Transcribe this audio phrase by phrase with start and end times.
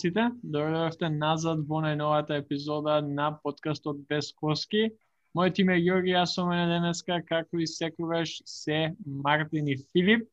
[0.00, 4.90] на сите, дојдовте назад во најновата епизода на подкастот Без Коски.
[5.36, 10.28] Мојот име е Јорги, јас сум на денеска, како и секогаш се Мартин и Филип.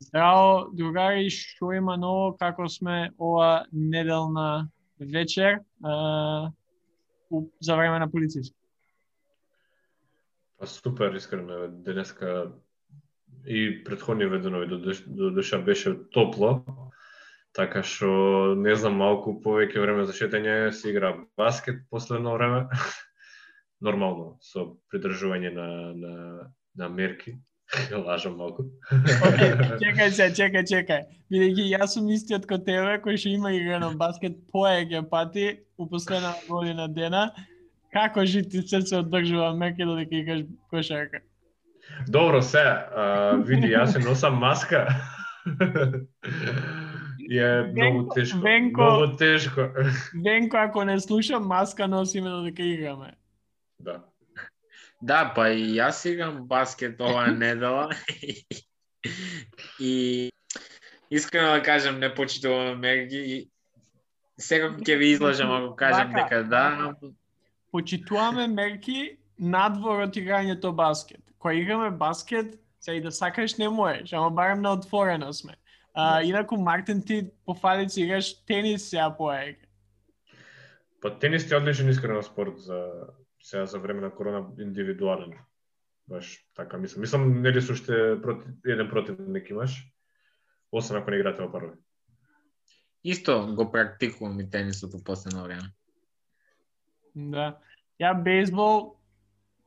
[0.00, 4.68] Здраво, другари, што има ново, како сме ова неделна
[4.98, 6.50] вечер а,
[7.60, 8.54] за време на полицијски?
[10.58, 12.52] Па супер, искрено, денеска
[13.46, 14.78] и предходни веденови до,
[15.30, 16.62] до беше топло,
[17.52, 18.08] Така што
[18.56, 22.64] не знам малку повеќе време за шетање се игра баскет последно време.
[23.86, 26.12] Нормално со придржување на на
[26.80, 27.36] на мерки.
[28.06, 28.64] Лажам малку.
[29.28, 31.02] Okay, чекај се, чекај, чекај.
[31.32, 36.32] Бидејќи јас сум истиот кој тебе кој што има играно баскет поеќе пати у последна
[36.48, 37.30] година дена.
[37.92, 41.20] Како жити се се одржува мерки додека играш кошарка?
[42.08, 44.86] Добро се, а, види, јас се носам маска.
[47.38, 48.38] Е многу тешко.
[48.38, 49.60] Венко, многу тешко.
[50.24, 53.12] Венко, ако не слушам, маска носиме додека играме.
[53.80, 54.04] Да.
[55.02, 57.90] Да, па и јас играм баскет оваа недела.
[59.80, 60.30] и
[61.10, 63.48] искрено да кажам, не почитувам мерки.
[64.38, 66.94] Секако ќе ви излажам ако кажам Бака, дека да.
[67.72, 71.22] Почитуваме мерки надвор од играњето баскет.
[71.38, 75.54] Кога играме баскет, сега и да сакаш не можеш, ама барем на отворено сме.
[75.94, 79.66] А, инаку Мартин ти по фалици играш тенис сега поега.
[81.00, 82.92] Па тенис ти одличен искрен спорт за
[83.42, 85.32] сега за време на корона индивидуален.
[86.08, 87.00] Баш така мислам.
[87.00, 89.86] Мислам нели со уште проти, еден противник имаш,
[90.72, 91.70] освен ако не играте во први.
[93.04, 95.72] Исто го практикувам и тенисот во последно време.
[97.14, 97.58] Да.
[98.00, 98.96] Ја бейсбол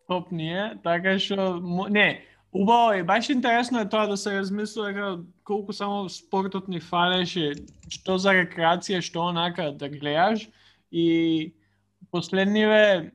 [0.08, 5.08] топ ние, така што не, Убаво е, баш интересно е тоа да се размислува дека
[5.44, 7.50] колку само спортот ни фалеше,
[7.92, 10.46] што за рекреација, што онака да гледаш
[10.88, 11.52] и
[12.16, 13.12] последниве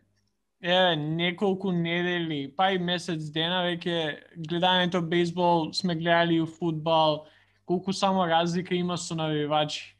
[0.60, 7.24] е неколку недели, па и месец дена веќе гледањето бейсбол сме гледали и фудбал,
[7.64, 9.96] колку само разлика има со навивачи.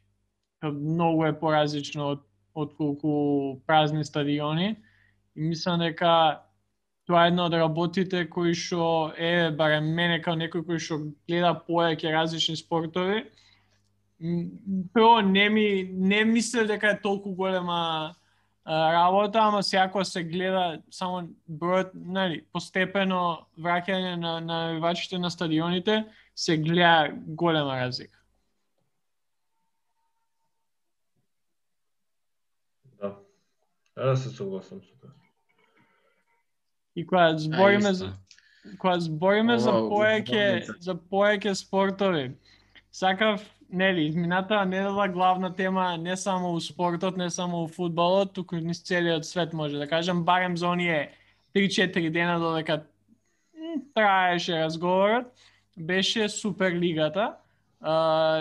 [0.61, 2.21] Многу е поразлично од,
[2.53, 4.75] од колку празни стадиони.
[5.35, 6.45] И мислам дека
[7.07, 11.53] тоа е една од работите кои што е барем мене као некој кој што гледа
[11.67, 13.25] поеќе различни спортови.
[14.93, 18.13] Прво не ми не мислев дека е толку голема
[18.67, 26.05] работа, ама сеако се гледа само бројот, нали, постепено враќање на на навивачите на стадионите,
[26.35, 28.19] се гледа голема разлика.
[33.01, 33.17] Да.
[33.95, 35.20] Да, се согласам со тоа.
[36.95, 38.13] И кога збориме за
[38.77, 42.31] кога збориме за поеќе за поеќе спортови,
[42.91, 43.41] сакав
[43.71, 48.83] нели измината недела главна тема не само у спортот, не само у фудбалот, туку низ
[48.83, 51.11] целиот свет може да кажам, барем за оние
[51.55, 52.83] 3-4 дена додека
[53.93, 55.25] траеше разговорот,
[55.77, 57.35] беше Суперлигата,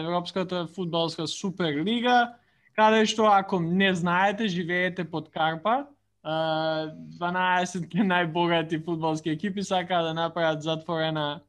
[0.00, 2.34] Европската фудбалска Суперлига,
[2.76, 5.86] каде што ако не знаете, живеете под Карпа,
[6.24, 11.40] 12 најбогати фудбалски екипи сакаат да направат затворена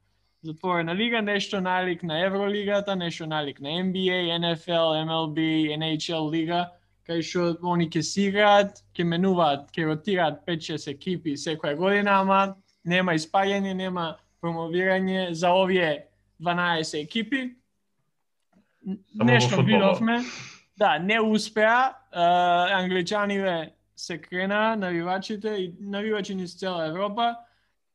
[0.42, 5.38] затворена лига, нешто налик на Евролигата, нешто налик на NBA, NFL, MLB,
[5.78, 6.72] NHL лига,
[7.08, 12.56] кај што они ќе си играат, ќе менуваат, ќе ротираат 5-6 екипи секоја година, ама
[12.84, 16.08] нема испаѓање, нема промовирање за овие
[16.42, 17.52] 12 екипи.
[19.14, 20.22] Нешто видовме.
[20.78, 21.94] Да, не успеа.
[22.12, 27.36] англичаниве се крена навивачите и навивачи низ цела Европа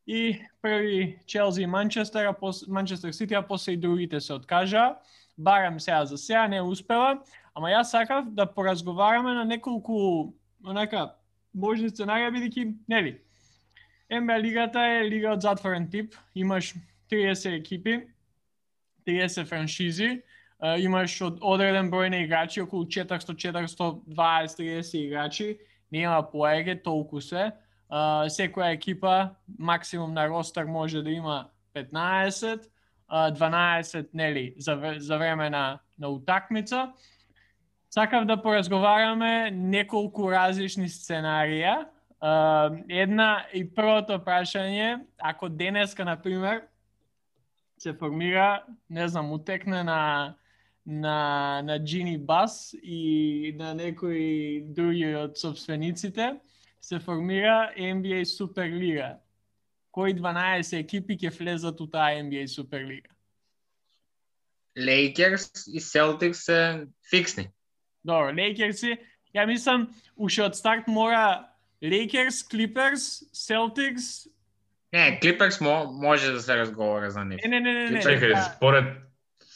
[0.07, 2.35] и први Челси и Манчестер,
[2.69, 4.95] Манчестер Сити, а после и другите се откажа.
[5.39, 7.19] Барам сега за сега не успела,
[7.55, 10.33] ама јас сакав да поразговараме на неколку
[10.65, 11.17] онака
[11.55, 13.19] можни сценарија бидејќи нели
[14.11, 16.75] НБА лигата е лига од затворен тип, имаш
[17.11, 18.07] 30 екипи,
[19.07, 20.23] 30 франшизи,
[20.79, 25.59] имаш од одреден број на играчи, околу 400, 420, 30 играчи
[25.99, 27.53] нема поеге толку се.
[27.89, 32.67] А, секоја екипа максимум на ростар може да има 15,
[33.09, 36.93] а, 12 нели за, за време на, на утакмица.
[37.91, 41.87] Сакав да поразговараме неколку различни сценарија.
[42.21, 46.63] А, една и првото прашање, ако денеска, на пример,
[47.79, 50.35] се формира, не знам, утекне на
[50.87, 56.37] на, на Джини Бас и на некои други од собствениците,
[56.81, 59.17] се формира NBA Суперлига.
[59.91, 63.11] Кои 12 екипи ќе влезат у таа NBA Суперлига?
[64.79, 67.49] Лейкерс и Селтикс се фиксни.
[68.05, 68.99] Добро, Лейкерси,
[69.35, 71.49] ја мислам, уште од старт мора
[71.83, 74.29] Лейкерс, Клиперс, Селтикс,
[74.93, 77.41] Не, Клиперс мо, може да се разговара за нив.
[77.45, 78.01] не, не, не, не.
[78.01, 78.43] Чекај, да.
[78.57, 79.06] според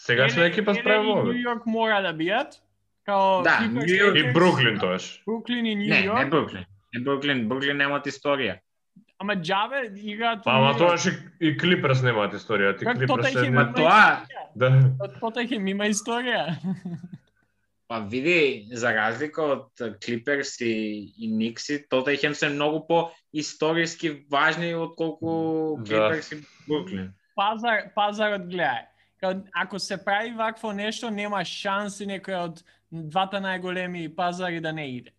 [0.01, 1.33] сегашна Еле- екипа справа и Нью.
[1.35, 2.59] Йорк мора да бијат.
[3.07, 5.23] Као Да, Нью Йорк И Бруклин тоаш.
[5.27, 6.31] Бруклин и Нью Не, не Йорк.
[6.31, 6.65] Бруклин.
[6.95, 8.59] Не Бруклин, Бруклин немаат историја.
[9.19, 10.79] Ама џабе играат Па, во ама Йорк.
[10.79, 13.73] тоаш и, и Клиперс немаат историја, ти Клиперс се има не...
[13.73, 14.27] тоа-?
[14.57, 14.69] Да.
[15.21, 16.57] Тоттенхем има историја.
[17.89, 19.67] Па види, за разлика од
[19.99, 20.75] Клиперс и,
[21.19, 25.85] и Никси, Тотtenхем се многу по историски важни отколку Да.
[25.85, 26.37] Клиперс и
[26.69, 27.13] Бруклин.
[27.37, 28.87] Пазар, пазарот гледај.
[29.53, 35.13] Ако се прави вакво нешто, нема шанси некој од двата најголеми пазари да не иде.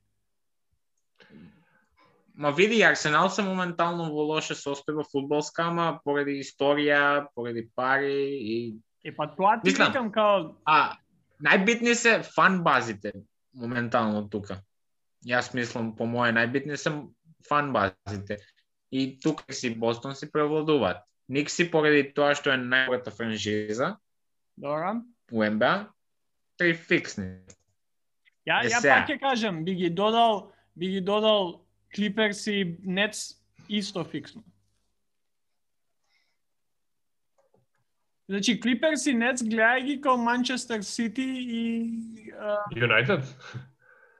[2.36, 8.56] Ма види, Арсенал се моментално во лоша состојба фудбалска, ама поради историја, поради пари и
[9.04, 9.88] Е, па тоа ти Мислам.
[9.88, 10.98] викам као, А,
[11.42, 13.12] најбитни се фан базите
[13.54, 14.62] моментално тука.
[15.26, 16.92] Јас мислам, по моje, најбитни се
[17.50, 18.38] фан базите.
[18.92, 20.98] И тука си Бостон си превладуваат.
[21.32, 23.96] Никси поради тоа што е најбогата франшиза
[24.60, 25.00] добро.
[25.32, 25.88] у НБА,
[26.60, 27.30] три фиксни.
[28.48, 31.62] Ја, ја пак ќе кажам, би ги додал, би ги додал
[31.96, 33.38] Clippers и Nets
[33.70, 34.44] исто фиксно.
[38.28, 42.32] Значи, Clippers и Nets гледај ги као Манчестер Сити и...
[42.76, 43.24] Юнайтед?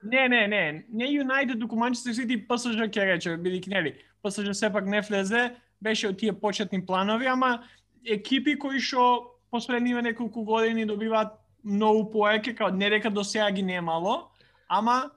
[0.02, 4.52] не, не, не, не Юнайтед, туку Манчестер Сити и ПСЖ ќе рече, бидејќи нели, ПСЖ
[4.56, 5.50] сепак не влезе,
[5.82, 7.64] беше од тие почетни планови, ама
[8.06, 11.34] екипи кои што последниве неколку години добиваат
[11.64, 14.30] многу поеќе, као не дека до сега ги немало,
[14.68, 15.10] ама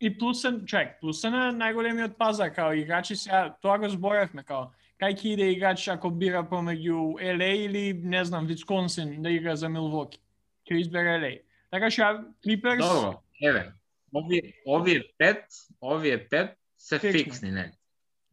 [0.00, 4.70] и плюсен, чек, плюсен е најголемиот пазар, као играчи сега, тоа го зборевме, као
[5.00, 9.68] кај ќе иде играч ако бира помеѓу LA или, не знам, Висконсин да игра за
[9.68, 10.20] Милвоки.
[10.68, 11.32] Ќе избере LA.
[11.70, 12.12] Така што ја,
[12.44, 13.72] Clippers, Добро, еве.
[14.14, 15.44] Овие, овие пет,
[15.82, 17.50] овие пет се Фиксни.
[17.50, 17.72] не?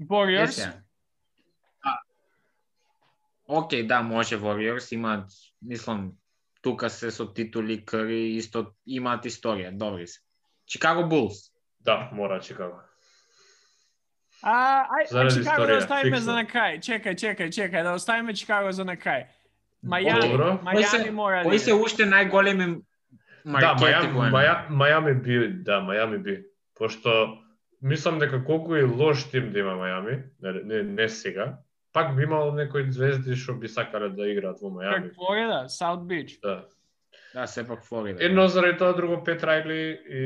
[0.02, 0.74] Warriors,
[3.52, 5.32] Океј, да, може Warriors имаат,
[5.62, 6.12] мислам,
[6.62, 10.22] тука се со титули Кари исто имаат историја, добри се.
[10.66, 11.52] Чикаго Булс.
[11.84, 12.80] Да, мора Чикаго.
[14.42, 16.26] А, ај, Заради Чикаго да историја, оставиме фиксно.
[16.26, 16.80] за на крај.
[16.80, 19.28] Чекај, чекај, чекај, да оставиме Чикаго за на крај.
[19.84, 22.82] Мајами, Мајами мора да кои се уште најголеми
[23.44, 24.32] Да, Мајами, во НБА?
[24.32, 26.44] Маја, Мајами би, да, Мајами би.
[26.78, 27.42] Пошто
[27.82, 31.58] мислам дека колку и лош тим да има Мајами, не, не, не сега,
[31.94, 35.10] пак би имало некои звезди што би сакале да играат во Мајами.
[35.10, 36.40] Как Флорида, Саут Бич.
[36.42, 36.66] Да.
[37.34, 38.24] Да, сепак Флорида.
[38.24, 40.22] Едно заради тоа, друго Пет Райли и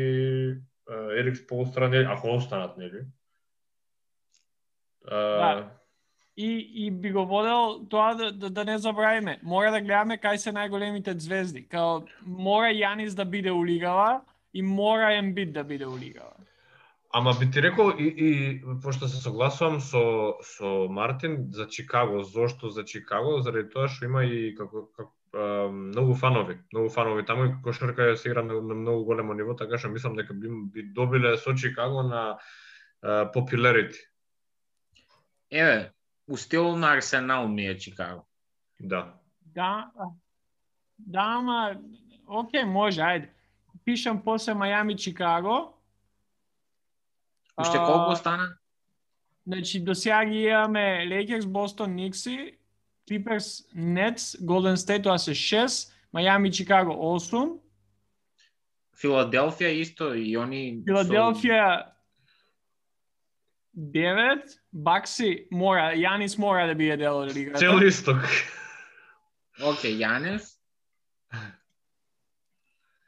[0.90, 3.06] Ерик Сполстра, нели, ако останат, нели?
[5.08, 5.72] А, Да.
[6.38, 9.40] И, и би го водел тоа да, да, да не забравиме.
[9.44, 11.64] Мора да гледаме кај се најголемите звезди.
[11.64, 14.22] Као, мора Јанис да биде у лигава
[14.54, 16.36] и мора Ембит да биде у лигава.
[17.18, 22.70] Ама би ти рекол и, и пошто се согласувам со со Мартин за Чикаго, зошто
[22.70, 27.46] за Чикаго, заради тоа што има и како, како а, многу фанови, многу фанови таму
[27.48, 30.52] и кошарка ја се игра на, на многу големо ниво, така што мислам дека би,
[30.74, 32.36] би добиле со Чикаго на
[33.32, 33.96] popularity.
[35.50, 35.94] Еве,
[36.28, 38.28] у стил на Арсенал ми е Чикаго.
[38.80, 39.14] Да.
[39.56, 39.92] Да,
[40.98, 41.80] да, ама,
[42.28, 43.30] окей, може, ајде.
[43.86, 45.75] Пишам после Мајами, Чикаго.
[47.58, 48.58] Уште колку стана?
[49.48, 52.58] Значи, до сега ги имаме Lakers, Бостон, Никси,
[53.10, 57.60] Clippers, Nets, Golden State, тоа се 6, Мајами, Чикаго 8,
[58.96, 61.92] Филаделфија исто и они Филаделфија
[63.76, 67.60] 9, Бакси мора, Јанис мора да биде дел од лигата.
[67.60, 68.24] Цел исток.
[69.60, 70.48] Океј, Јанес.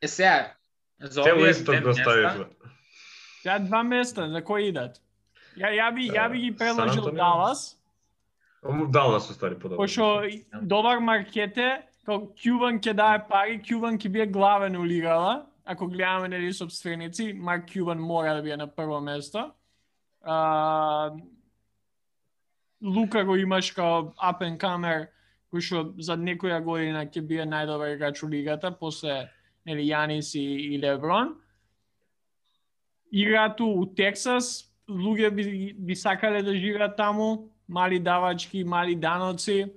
[0.02, 0.54] Е сега
[1.00, 2.46] за Цел овие исток го места, ставивме.
[3.48, 5.00] Ја два места, за кои идат?
[5.58, 7.12] Ја, ја, би, ја би ги предложил?
[7.16, 7.78] Далас,
[8.92, 9.78] Далас устари подобро.
[9.78, 10.28] пошто
[10.62, 16.28] добар маркете, како Кјуван ќе дае пари, Кјуван ќе биде главен у лигава, ако гледаме
[16.28, 19.52] нели собственици, Марк Кјуван мора да биде на прво место.
[20.24, 21.12] А,
[22.84, 25.08] Лука го имаш као up and comer,
[25.54, 29.30] кој што за некоја година ќе биде најдобар играч у лигата, после
[29.66, 31.36] нели Јанис и, и Леброн.
[33.12, 39.68] Играат у Тексас, луѓе би, би сакале да живеат таму, мали давачки, мали даноци,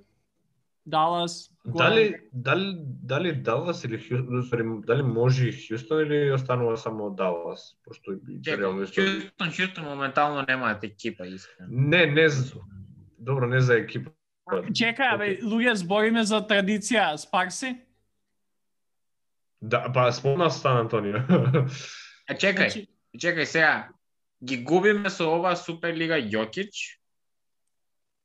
[0.85, 1.51] Далас.
[1.65, 8.13] Дали дали дали Далас или Хјустон, дали може и Хјустон или останува само Далас, пошто
[8.13, 8.87] и реално.
[8.87, 11.69] Хјустон, Хјустон моментално немаат екипа, искрено.
[11.69, 12.59] Не, не за
[13.19, 14.11] Добро, не за екипа.
[14.49, 15.43] Чекај, абе, Океј.
[15.45, 17.77] луѓе збориме за традиција, Спарси?
[19.61, 21.21] Да, па спомна Сан Антонио.
[22.27, 22.87] А чекај,
[23.17, 23.89] Чекај сега.
[24.43, 26.97] Ги губиме со оваа Суперлига Јокич.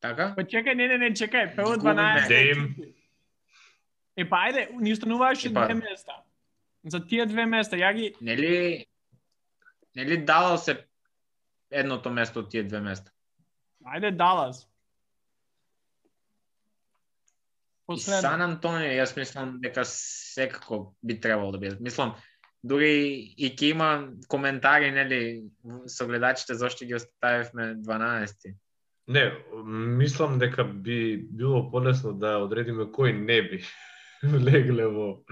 [0.01, 0.35] Така?
[0.37, 2.03] па чекај, не, не, не, чекај, прво Губиме.
[2.25, 2.65] 12 Дейм.
[2.65, 2.93] екипи.
[4.17, 5.67] Е, па ајде, ни Епа.
[5.67, 6.23] две места.
[6.85, 8.15] За тие две места, ја ги...
[8.21, 8.87] Нели
[9.97, 10.87] нели дало се
[11.71, 13.11] едното место од тие две места?
[13.85, 14.65] Ајде, Далас.
[17.87, 18.21] И Последно.
[18.21, 21.77] Сан Антонио, јас мислам дека секако би требало да биде.
[21.81, 22.17] Мислам,
[22.67, 23.91] дури и ќе има
[24.29, 25.49] коментари, нели,
[25.87, 28.55] со гледачите зашто ги оставивме 12.
[29.09, 29.25] Не,
[29.65, 33.63] мислам дека би било полесно да одредиме кои не би
[34.25, 35.23] легле во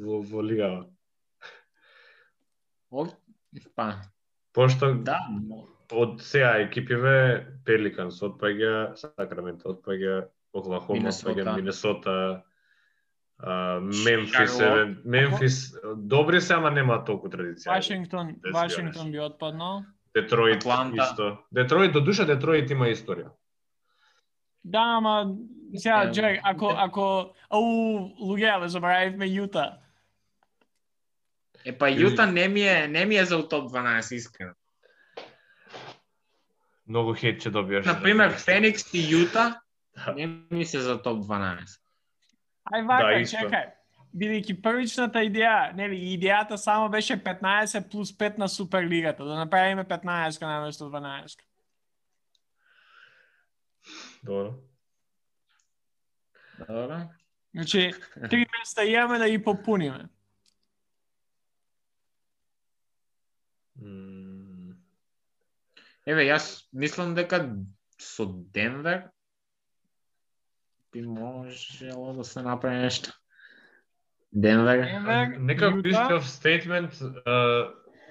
[0.00, 0.86] во, во лигава.
[2.90, 3.06] О,
[3.76, 4.02] па,
[4.52, 5.20] Пошто да,
[5.92, 10.24] од сега екипиве Пеликанс отпаѓа, Сакраменто отпаѓа,
[10.56, 12.16] Оклахома отпаѓа, Минесота,
[14.04, 14.60] Мемфис,
[15.04, 17.68] Мемфис, добри се, ама нема толку традиција.
[17.72, 19.82] Вашингтон, Без Вашингтон би отпаднал.
[20.14, 21.02] Детройт Атланта.
[21.02, 21.38] исто.
[21.52, 23.30] Детройт, до душа Детройт има историја.
[24.64, 25.34] Да, ама
[25.74, 27.62] сега, Джек, ако, ако, ау,
[28.20, 29.76] луѓе, забравивме Јута.
[31.64, 34.52] Е па Јута не ми е не ми е за топ 12 искрено.
[36.88, 37.86] Многу хейт ќе добиеш.
[37.86, 39.54] На пример Феникс и Јута
[40.06, 40.14] Да.
[40.14, 41.80] не ми се за топ 12.
[42.70, 43.68] Ај вака, Да, чекај.
[44.10, 50.42] Бидејќи првичната идеја, нели, идејата само беше 15 плюс 5 на Суперлигата, да направиме 15
[50.42, 51.38] наместо 12.
[54.24, 54.54] Добро.
[56.58, 57.00] Добро.
[57.54, 57.92] Значи,
[58.30, 60.08] три места имаме да ги попуниме.
[66.06, 67.40] Еве, јас мислам дека
[67.98, 69.08] со Денвер
[70.92, 73.10] би можело да се направи нешто.
[74.32, 74.78] Денвер.
[75.38, 76.92] Некако Јута, истиот стейтмент,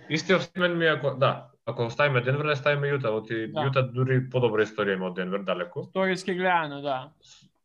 [0.09, 1.31] истиот стейтмент ми е ако да,
[1.65, 3.59] ако оставиме Денвер, не ставиме Јута, оти Да.
[3.61, 5.81] Јута дури подобра историја има од Денвер далеко.
[5.81, 7.09] историски гледано, да.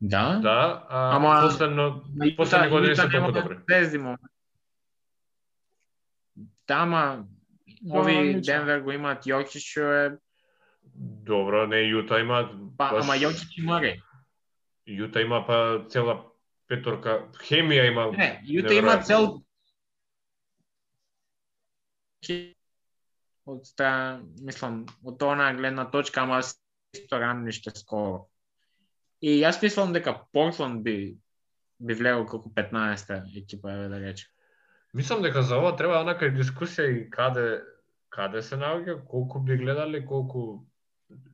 [0.00, 0.38] Да?
[0.38, 2.02] Да, а Ама- последно
[2.36, 3.58] последни години се толку добри.
[3.66, 4.24] Тези моменти.
[6.66, 7.24] Тама
[7.82, 8.40] Да, ови одлично.
[8.42, 10.16] Денвер го имаат Јокич што е
[10.96, 14.02] Добро, не Јута има па баш- ама Јокич и Мари.
[14.86, 15.56] Јута има па
[15.88, 16.18] цела
[16.68, 18.10] петорка, хемија има.
[18.16, 19.30] Не, Јута има цел
[23.44, 23.88] од ста,
[24.40, 28.24] мислам, од онаа гледна точка, ама исто рамниште скоро.
[29.20, 31.16] И јас мислам дека Портланд би
[31.84, 34.30] би влегол како 15-та екипа, еве да речем.
[34.94, 37.60] Мислам дека за ова треба онака и дискусија и каде
[38.14, 40.64] каде се наоѓа, колку би гледале, колку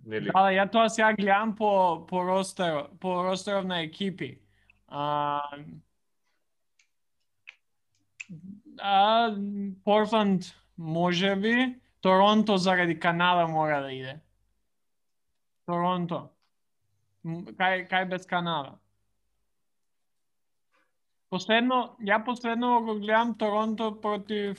[0.05, 4.39] нели да, да, ја тоа сега гледам по, по ростер, по ростеров на екипи.
[4.89, 5.41] А,
[8.79, 9.37] а,
[9.85, 10.45] Портланд
[10.79, 14.21] може би, Торонто заради Канада мора да иде.
[15.67, 16.31] Торонто.
[17.25, 18.79] Кај, кај без Канада?
[21.31, 24.59] Последно, ја последно го гледам Торонто против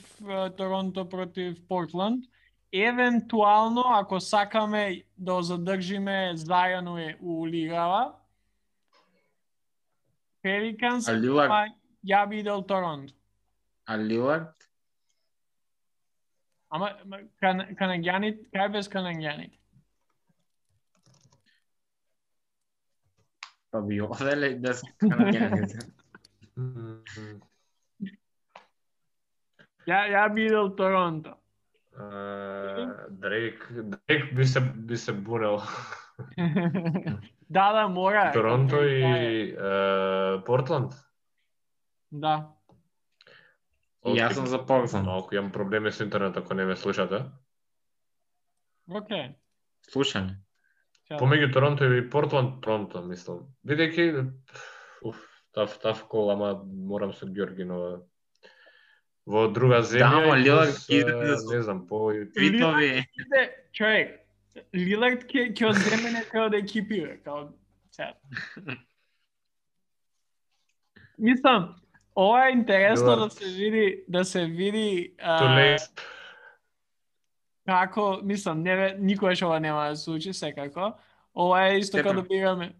[0.56, 2.24] Торонто против Портланд.
[2.72, 6.32] Евентуално, ако сакаме да задржиме
[6.98, 8.14] е у лигава,
[10.42, 11.66] Пеликанс, па
[12.06, 13.14] ја би идел Торонто.
[13.86, 14.68] а Лилард,
[16.70, 16.96] Ама
[17.40, 19.58] кан, канаѓаните, кај без канаѓаните?
[23.70, 25.92] па би оделе да се канадјаните.
[26.56, 27.04] М,
[29.86, 31.41] Ја, ја би идел Торонто.
[33.10, 35.60] Дрейк, Дрейк би се би се бунел.
[37.50, 38.30] да, да, мора.
[38.32, 40.92] Торонто и Да, Портланд.
[42.10, 42.52] Да.
[44.06, 45.06] И јас сум за Портланд.
[45.06, 47.24] Малку имам проблеми со интернет ако не ме слушате.
[48.88, 49.34] Океј.
[49.88, 50.42] Слушаме.
[51.10, 53.46] Помеѓу Торонто и Портланд, Торонто, мислам.
[53.68, 54.32] Бидејќи
[55.04, 55.18] уф,
[55.54, 58.02] тав тав кол, ама морам со Ѓоргинова.
[59.26, 63.04] Во друга земја, ама и Лилард ќе не знам, по Твитови.
[63.72, 64.16] Човек,
[64.74, 67.46] Лилард ќе ќе одземе некој од екипи, као.
[71.18, 71.70] Мислам,
[72.18, 73.30] ова е интересно Лилард.
[73.30, 75.78] да се види да се види а,
[77.66, 80.92] како, мислам, не никогаш ова нема да случи секако.
[81.34, 82.72] Ова е исто како да бираме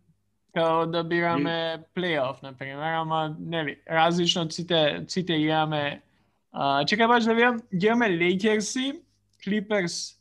[0.54, 6.02] како да бираме плейоф, на пример, ама нели, различно од сите сите имаме
[6.52, 9.00] а, чекај баш да видам, ги имаме Лейкерси,
[9.42, 10.16] Clippers,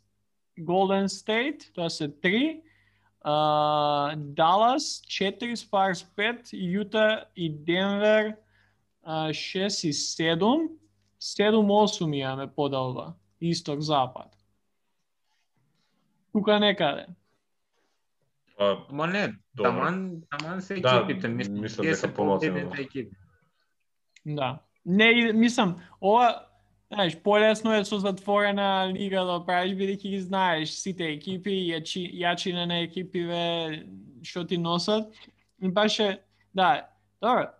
[0.60, 2.62] Golden State, тоа се 3,
[3.22, 8.36] а, Далас 4, Спарс 5, Јута и Денвер
[9.04, 10.70] а, 6 и 7,
[11.20, 14.38] 7-8 имаме поделба, исток-запад.
[16.32, 17.06] Тука некаде.
[18.58, 19.72] Па, Ама не, Добро.
[19.72, 22.46] таман, таман се Да, екипите, мислам, мислам дека се помалку.
[24.26, 24.60] Да.
[24.86, 26.48] Не, мислам, ова,
[26.94, 32.66] знаеш, полесно е со затворена лига да правиш, бидејќи ги знаеш сите екипи, јачи, јачина
[32.66, 33.86] на екипиве,
[34.24, 35.08] што ти носат.
[35.62, 36.18] И баш е,
[36.54, 36.90] да,
[37.22, 37.52] добро,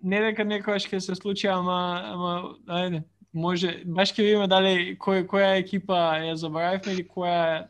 [0.00, 1.78] не дека некојаш ќе се случи, ама,
[2.12, 2.34] ама,
[2.68, 7.68] ајде, може, баш ќе видиме дали кој, која екипа ја заборавивме или која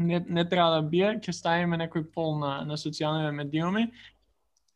[0.00, 3.90] не, не треба да бие, ќе ставиме некој пол на, на социјалните медиуми.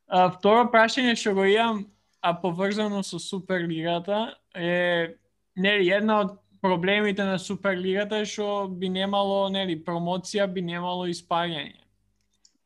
[0.07, 1.87] А, второ прашање што го имам,
[2.25, 5.15] а поврзано со Суперлигата е
[5.57, 11.85] нели една од проблемите на Суперлигата е што би немало нели промоција, би немало испаѓање.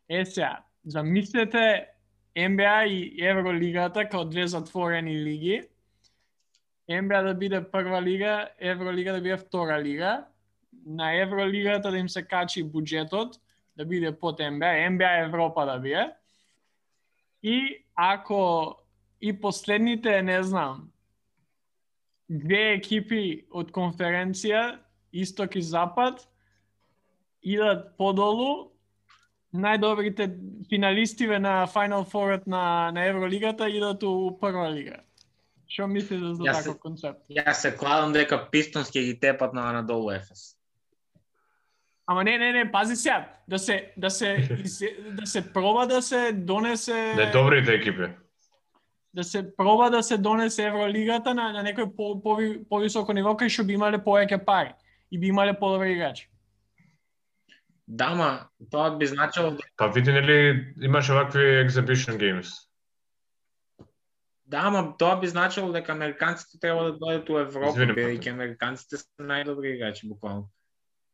[0.09, 1.91] Е сега, замислете
[2.39, 5.63] НБА и Евролигата као две затворени лиги.
[6.89, 10.25] НБА да биде прва лига, Евролига да биде втора лига.
[10.87, 13.43] На Евролигата да им се качи буџетот,
[13.77, 16.11] да биде под НБА, НБА Европа да биде.
[17.43, 18.77] И ако
[19.21, 20.91] и последните, не знам,
[22.29, 24.79] две екипи од конференција,
[25.13, 26.21] Исток и Запад,
[27.43, 28.73] идат подолу,
[29.55, 30.29] најдобрите
[30.69, 35.01] финалистиве на Final Four на, на Евролигата идат у прва лига.
[35.69, 37.25] Што мислите за таков концепт?
[37.29, 40.55] Јас се кладам дека Пистонс ќе ги тепат на надолу Ефес.
[42.07, 46.03] Ама не, не, не, пази сега, да се да се из- да се проба да
[46.03, 48.09] се донесе не добрите екипи.
[49.15, 52.37] Да се проба да се донесе Евролигата на, на некој по, по,
[52.71, 54.75] повисоко ниво кај што би имале повеќе пари
[55.11, 56.29] и би имале подобри играчи.
[57.89, 62.53] Да, ма, тоа би значило Па види нели имаше вакви exhibition games.
[64.47, 68.97] Да, ама тоа би значило дека американците треба да дојдат у Европа, Извини, бидејќи американците
[68.97, 70.49] се најдобри играчи буквално.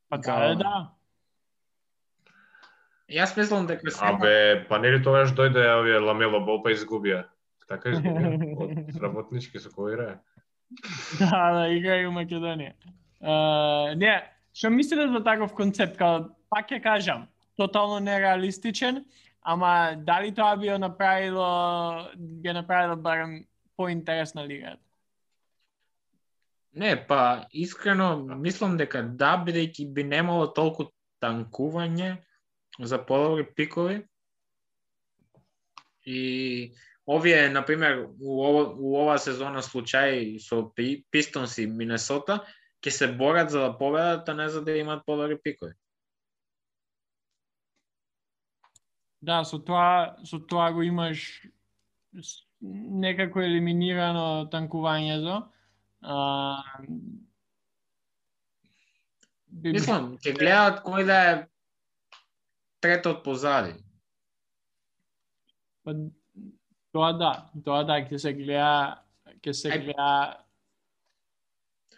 [0.08, 0.38] Па Да.
[0.38, 0.74] да, да.
[3.10, 7.24] Јас мислам дека се Абе, па нели тогаш дојде овие Ламело Бол па изгубија.
[7.68, 8.86] Така изгубија.
[8.92, 10.16] Од работнички со кој играе.
[11.20, 12.74] Да, да, играј у Македонија.
[13.24, 14.14] Uh, не,
[14.52, 19.04] што мислите за таков концепт, као, пак ќе кажам, тотално нереалистичен,
[19.42, 21.48] ама дали тоа би ја направило,
[22.16, 23.44] би ја направило барем
[23.76, 24.80] поинтересна лигата?
[26.74, 30.88] Не, па искрено мислам дека да, бидејќи би немало толку
[31.22, 32.16] танкување
[32.80, 34.00] за подобри пикови.
[36.04, 36.74] И
[37.06, 42.44] овие, на пример, у ова, у ова сезона случаи со Пи- Пистонс и Минесота,
[42.84, 45.72] ќе се борат за да победат, а не за да имаат подобри пикови.
[49.22, 51.48] Да, со тоа, со тоа го имаш
[52.60, 55.48] некако елиминирано танкувањето.
[56.04, 56.18] А,
[59.64, 61.34] Мислам, ќе гледаат кој да е
[62.84, 63.78] третот позади.
[65.84, 65.94] Па,
[66.94, 69.02] тоа да, тоа да, ќе се гледа,
[69.42, 70.10] ќе се Ај- гледа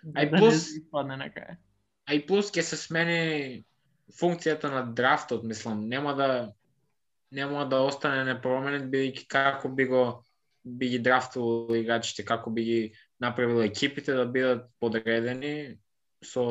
[0.07, 1.57] Ај да не плюс- испадне некај.
[2.07, 3.65] А и плюс ќе се смени
[4.13, 6.53] функцијата на драфтот, мислам, нема да
[7.31, 10.23] нема да остане непроменет бидејќи како би го
[10.65, 12.81] би ги драфтувал играчите, како би ги
[13.21, 15.77] направил екипите да бидат подредени
[16.23, 16.43] со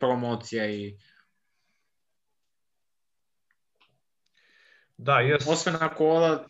[0.00, 0.96] промоција и
[4.98, 6.46] Да, јас освен ако одат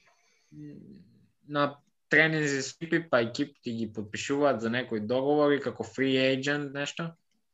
[1.48, 1.76] на
[2.09, 7.12] тренинзи екипи, па екипите ги подпишуваат за некои договори како free agent нешто,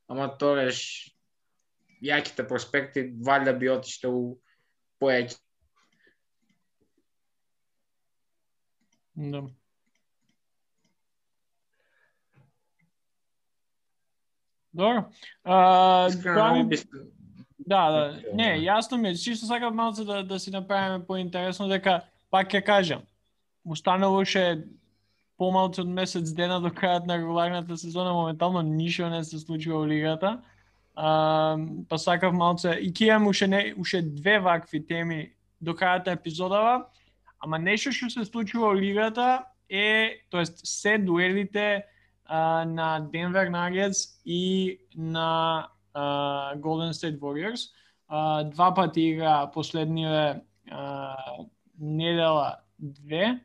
[0.08, 0.80] ама тореш
[2.02, 4.22] јаките проспекти валјда би отишле у
[5.00, 5.38] поеќе
[9.18, 9.42] Да.
[14.72, 15.04] Добро.
[15.44, 16.76] А, Искрено би
[17.58, 18.22] Да, да.
[18.32, 19.14] Не, јасно ми е.
[19.14, 23.02] Чисто сакам малце да, да си направиме поинтересно дека, пак ќе кажам,
[23.68, 24.64] установуваше
[25.38, 29.86] помалку од месец дена до крајот на регуларната сезона, моментално ништо не се случува во
[29.86, 30.40] лигата.
[30.94, 31.56] А,
[31.88, 36.16] па сакав малце, и ќе имам уште, не, уште две вакви теми до крајот на
[36.18, 36.88] епизодава,
[37.38, 41.84] ама нешто што се случува во лигата е, тоест, се дуелите
[42.26, 47.70] а, на Денвер Nuggets и на а, Golden State Warriors.
[48.08, 51.16] А, два пати игра последниве а,
[51.78, 53.38] недела две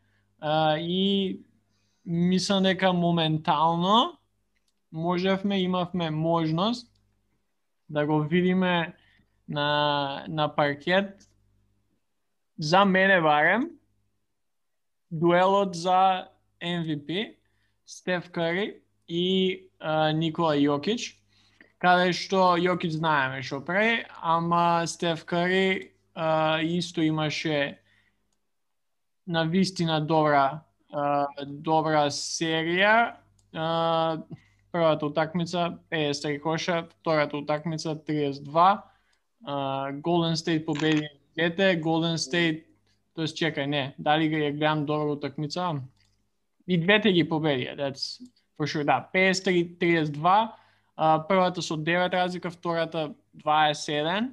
[0.44, 1.40] а, и
[2.06, 4.18] мислам дека моментално
[4.92, 6.88] можевме, имавме можност
[7.90, 8.94] да го видиме
[9.50, 11.30] на, на паркет.
[12.60, 13.70] За мене барем
[15.12, 16.28] дуелот за
[16.64, 17.36] MVP,
[17.86, 21.16] Стеф Кари и а, Никола Јокич,
[21.80, 27.83] каде што Јокич знаеме што прави, ама Стеф Кари а, исто имаше
[29.28, 30.64] на вистина добра
[31.46, 33.16] добра серија.
[34.74, 38.82] Првата утакмица 53 коша, втората утакмица 32.
[40.02, 42.66] Голден Стейт победи двете, Голден Стейт
[43.14, 45.82] тоа чекај, не, дали ги гледам добра утакмица?
[46.68, 48.22] И двете ги победија, that's
[48.58, 50.50] for sure, да, 53-32,
[51.28, 54.32] првата со 9 разлика, втората 27.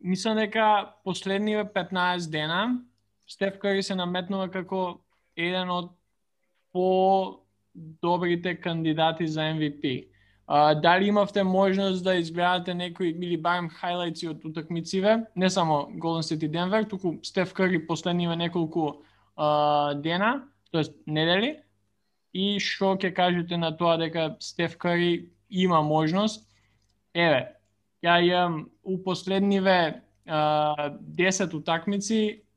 [0.00, 2.80] Мислам дека последниве 15 дена
[3.28, 5.00] Стеф Кари се наметнува како
[5.36, 5.90] еден од
[6.72, 10.08] по добрите кандидати за MVP.
[10.46, 16.24] А, дали имавте можност да изгледате некои или барем хайлайци од утакмициве, не само Golden
[16.24, 18.92] State и Денвер, туку Стеф Кари последниве неколку
[19.36, 21.58] а, дена, тоест недели,
[22.32, 26.48] и што ќе кажете на тоа дека Стеф Кари има можност?
[27.14, 27.52] Еве,
[28.02, 32.47] ја имам у последниве а, 10 утакмици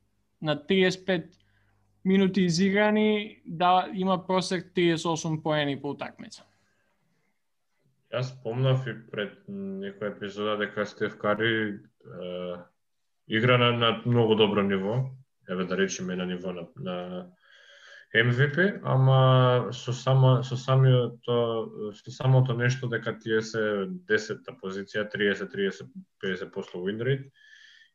[0.41, 1.23] на 35
[2.05, 6.43] минути изиграни, да има просек 38 поени по утакмица.
[8.11, 11.79] Јас спомнав и пред некоја епизода дека Стеф Кари е,
[13.27, 15.05] игра на, на многу добро ниво,
[15.49, 17.27] еве да речеме на ниво на, на
[18.11, 25.47] MVP, ама со само со самото со самото нешто дека тие се 10-та позиција, 30
[25.47, 25.87] 30
[26.19, 27.31] 50% win rate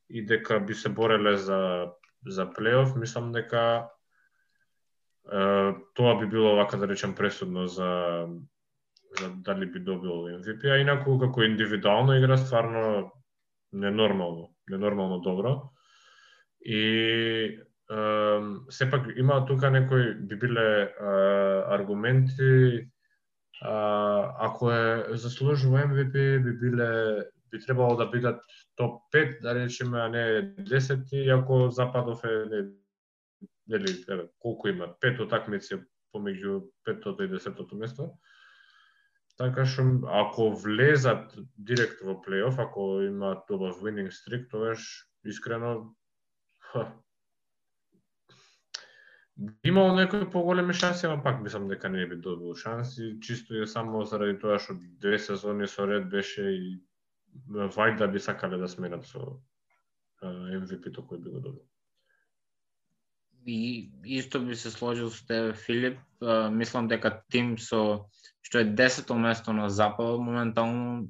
[0.09, 1.93] и дека би се бореле за
[2.27, 3.89] за плейоф, мислам дека
[5.95, 8.27] тоа би било вака да речем пресудно за
[9.21, 13.13] за дали би добил MVP, а инаку како индивидуално игра стварно
[13.73, 15.63] ненормално, ненормално добро.
[16.61, 16.81] И
[17.91, 18.01] е,
[18.71, 20.89] сепак има тука некои би биле е,
[21.67, 22.87] аргументи
[23.63, 28.43] а, ако е заслужува MVP би биле би требало да бидат
[28.77, 32.69] топ 5, да речеме, а не 10, иако Западов е не,
[33.69, 35.83] нели, еве, колку има, пет утакмици
[36.15, 38.11] помеѓу петото и десетото место.
[39.37, 44.87] Така што ако влезат директ во плейоф, ако имаат добар winning streak, тогаш
[45.25, 45.93] искрено
[46.73, 46.87] ха,
[49.65, 54.05] имало некои поголеми шанси, ама пак мислам дека не би добил шанси, чисто е само
[54.05, 56.81] заради тоа што две сезони со ред беше и
[57.49, 59.41] вајда би сакале да сменат со
[60.23, 61.65] MVP-то кој би го добил.
[63.47, 65.99] И исто би се сложил со тебе, Филип.
[66.21, 68.07] А, мислам дека тим со
[68.43, 71.09] што е 10 место на запад моментално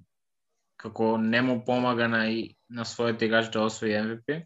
[0.77, 4.45] како не му помага на и на својот играч да освои MVP.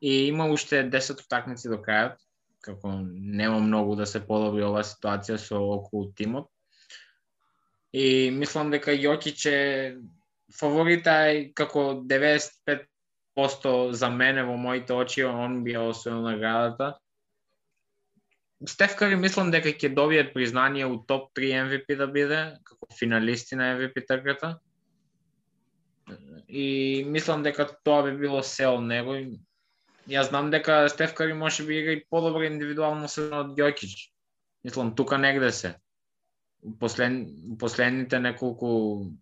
[0.00, 2.18] И има уште 10 утакмици до крајот,
[2.60, 6.50] како нема многу да се подобри оваа ситуација со околу тимот.
[7.92, 9.60] И мислам дека Јокич е
[10.54, 12.86] фаворита е како 95
[13.34, 16.94] посто за мене во моите очи он би ја освоил наградата.
[18.64, 23.56] Стеф Кари мислам дека ќе добие признание у топ 3 MVP да биде, како финалисти
[23.56, 24.56] на MVP трката.
[26.48, 29.18] И мислам дека тоа би било се од него.
[30.08, 34.08] Јас знам дека Стеф Кари може би игра и подобро индивидуално се од Јокич.
[34.64, 35.74] Мислам тука негде се.
[36.80, 37.28] Послед,
[37.58, 39.12] последните неколку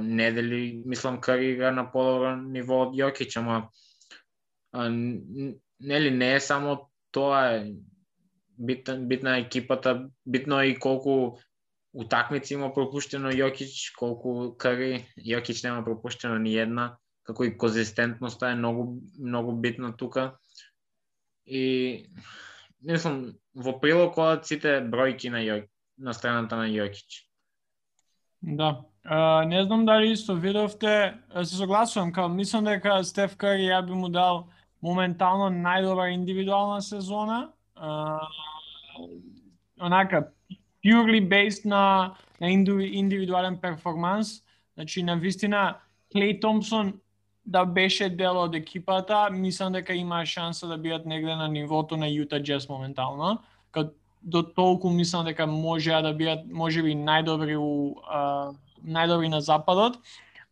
[0.00, 3.70] недели, мислам, кариера на подобро ниво од Јокич, ама
[4.72, 7.64] нели не е само тоа
[8.56, 11.38] битна, битна екипата, битно е и колку
[11.92, 16.96] утакмици има пропуштено Јокич, колку Кари, Јокич нема пропуштено ни една,
[17.26, 20.38] како и конзистентноста е многу многу битна тука.
[21.46, 22.06] И
[22.80, 25.66] мислам во прилог одат сите бројки на Јок,
[25.98, 27.29] на страната на Јокич.
[28.42, 28.80] Да.
[29.10, 33.92] Uh, не знам дали исто видовте, се согласувам, као мислам дека Стеф Кари ја би
[33.92, 34.46] му дал
[34.82, 37.52] моментално најдобра индивидуална сезона.
[37.76, 38.20] Uh,
[39.80, 40.28] онака,
[40.84, 44.42] purely based на, на индивидуален перформанс.
[44.74, 45.76] Значи, на вистина,
[46.12, 47.00] Клей Томпсон
[47.46, 52.08] да беше дел од екипата, мислам дека има шанса да бидат негде на нивото на
[52.08, 53.38] Юта Джес моментално.
[53.72, 53.84] Као
[54.22, 58.52] до толку мислам дека може да бидат можеби најдобри у а,
[58.84, 59.98] најдобри на западот,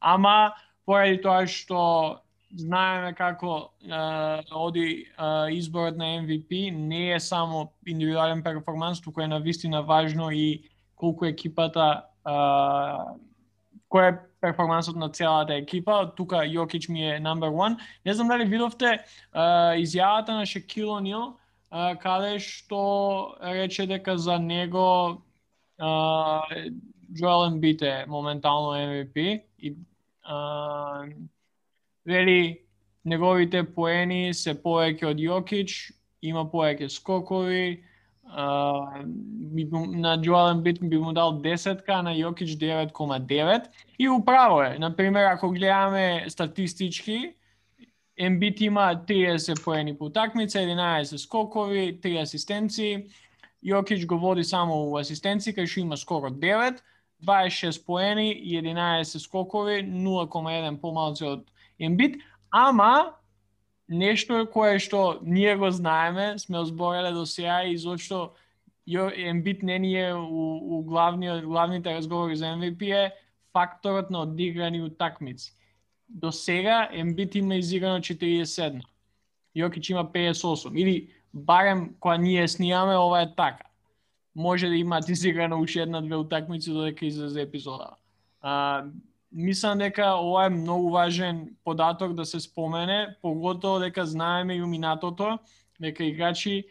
[0.00, 0.54] ама
[0.86, 2.20] поради тоа што
[2.56, 9.28] знаеме како а, оди а, изборот на MVP, не е само индивидуален перформанс, туку е
[9.28, 10.64] на вистина важно и
[10.96, 13.14] колку екипата а,
[13.88, 16.12] кој е перформансот на целата екипа.
[16.16, 17.78] Тука Јокич ми е number one.
[18.04, 21.36] Не знам дали видовте а, изјавата на Шекил Онил
[21.70, 25.22] каде што рече дека за него
[25.78, 26.42] а,
[27.12, 29.76] Джоел Ембит е моментално MVP и
[30.22, 31.04] а,
[32.06, 32.60] вели
[33.04, 37.84] неговите поени се повеќе од Јокич, има повеќе скокови,
[38.24, 44.76] а, на Джоел Ембит би му дал 10 на Јокич 9,9 и управо е.
[44.78, 47.34] Например, ако гледаме статистички,
[48.18, 53.06] Ембит има 30 поени по такмица, 11 скокови, 3 асистенции.
[53.64, 56.82] Јокич го води само у асистенции, кај што има скоро 9,
[57.22, 61.46] 26 поени и 11 скокови, 0,1 помалце од
[61.78, 62.18] Ембит,
[62.50, 63.14] ама
[63.88, 68.34] нешто кое што ние го знаеме, сме озбореле до сега и зошто
[68.86, 73.14] Ембит не ни е у, у главни, главните разговори за MVP е
[73.52, 75.52] факторот на одиграни утакмици.
[76.08, 78.82] До сега Ембит има изиграно 47.
[79.56, 80.78] Јокич има 58.
[80.78, 83.64] Или барем кога ние снимаме, ова е така.
[84.34, 87.90] Може да имат изиграно уште една-две утакмици додека излезе епизода.
[88.40, 88.84] А,
[89.32, 95.38] мислам дека ова е многу важен податок да се спомене, поготово дека знаеме и уминатото,
[95.80, 96.66] дека играчи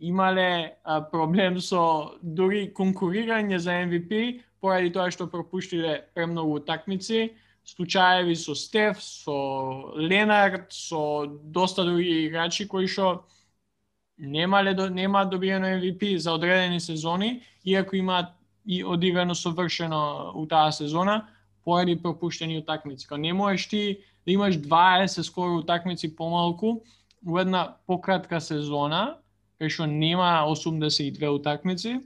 [0.00, 8.34] имале а, проблем со дури конкурирање за MVP, поради тоа што пропуштиле премногу утакмици, случаеви
[8.34, 13.24] со Стеф, со Ленард, со доста други играчи кои што
[14.18, 18.32] немале нема добиено MVP за одредени сезони, иако имаат
[18.64, 21.28] и одиграно совршено у таа сезона,
[21.64, 23.06] поради пропуштени утакмици.
[23.06, 26.84] Као не можеш ти да имаш 20 скоро утакмици помалку
[27.26, 29.18] у една пократка сезона,
[29.60, 32.00] кај што нема 82 утакмици,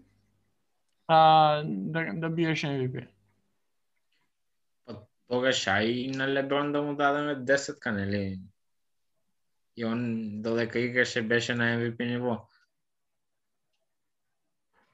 [1.08, 3.06] а, да, да биеш MVP.
[5.28, 8.40] Тогаш ај на Леброн да му дадеме 10 нели?
[9.76, 12.48] И он додека играше беше на MVP ниво.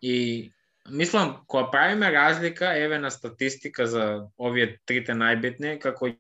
[0.03, 0.53] И
[0.91, 6.11] мислам, кога правиме разлика, еве на статистика за овие трите најбитни, како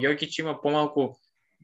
[0.00, 1.12] Јокич има помалку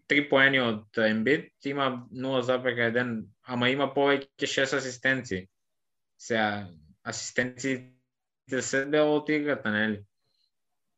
[0.06, 5.48] три поени од Ембит, има 0,1, ама има повеќе 6 асистенции.
[6.18, 6.68] Сега,
[7.02, 10.04] асистенциите се дел од играта, нели?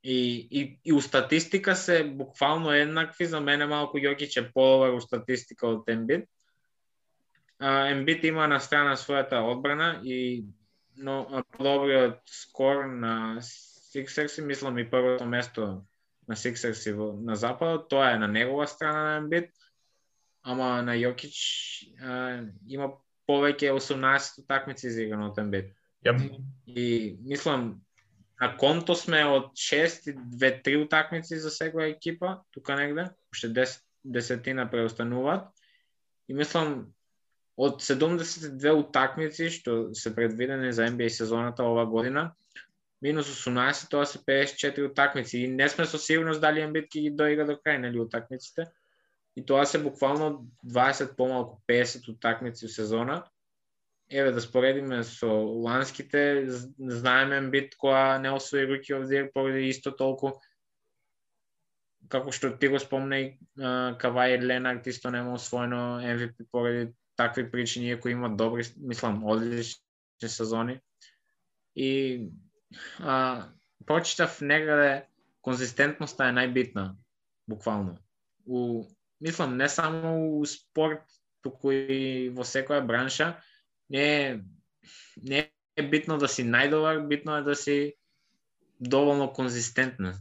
[0.02, 5.00] И, и, и у статистика се буквално еднакви, за мене малку Јокич е подобар у
[5.00, 6.24] статистика од Ембит.
[7.60, 10.44] Ембит има на страна својата одбрана и
[10.96, 15.82] но подобриот скор на Sixers, мислам и првото место
[16.28, 19.50] на Sixers на западот, тоа е на негова страна на Ембит,
[20.42, 21.36] ама на Јокич
[22.00, 22.92] а, има
[23.28, 25.72] повеќе 18 такмици изиграно од Ембит.
[26.06, 26.40] Yep.
[26.66, 27.80] И мислам
[28.40, 33.82] на конто сме од 6 и 2-3 утакмици за секоја екипа, тука негде, уште 10
[34.04, 35.48] десетина преостануваат.
[36.28, 36.92] И мислам
[37.60, 42.30] од 72 утакмици што се предвидени за NBA сезоната ова година,
[43.02, 47.10] минус 18 тоа се 54 утакмици и не сме со сигурност дали Ембит ќе ги
[47.10, 48.70] доига до крај нели утакмиците.
[49.36, 53.24] И тоа се буквално 20 помалку 50 утакмици у сезона
[54.10, 55.28] еве да споредиме со
[55.64, 56.46] ланските,
[56.78, 60.34] знаеме бит која не освои руки овде поради исто толку
[62.10, 63.20] како што ти го спомна
[64.02, 70.80] Кавај Ленард исто нема освоено MVP поради такви причини, иако има добри, мислам, одлични сезони.
[71.76, 72.22] И
[72.98, 73.46] а,
[73.86, 75.04] прочитав негаде
[75.42, 76.94] конзистентноста е најбитна,
[77.48, 77.98] буквално.
[78.46, 78.84] У,
[79.20, 81.04] мислам, не само у спорт,
[81.42, 83.36] туку и во секоја бранша,
[83.90, 84.40] не е,
[85.22, 87.94] не е битно да си најдобар, битно е да си
[88.80, 90.14] доволно конзистентен,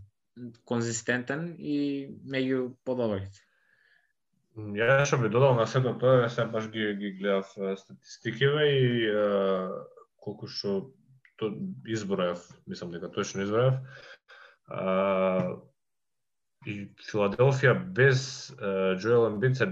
[0.65, 3.45] конзистентен и меѓу подобрите.
[4.75, 9.27] Ја што би додал на сето тоа, се баш ги, ги гледав статистикиве и е,
[10.19, 10.91] колку што
[11.39, 11.53] то
[11.87, 13.79] избројав, мислам дека точно избројав.
[16.67, 16.73] и
[17.07, 18.51] Филаделфија без
[18.99, 19.69] Джоел Ембит се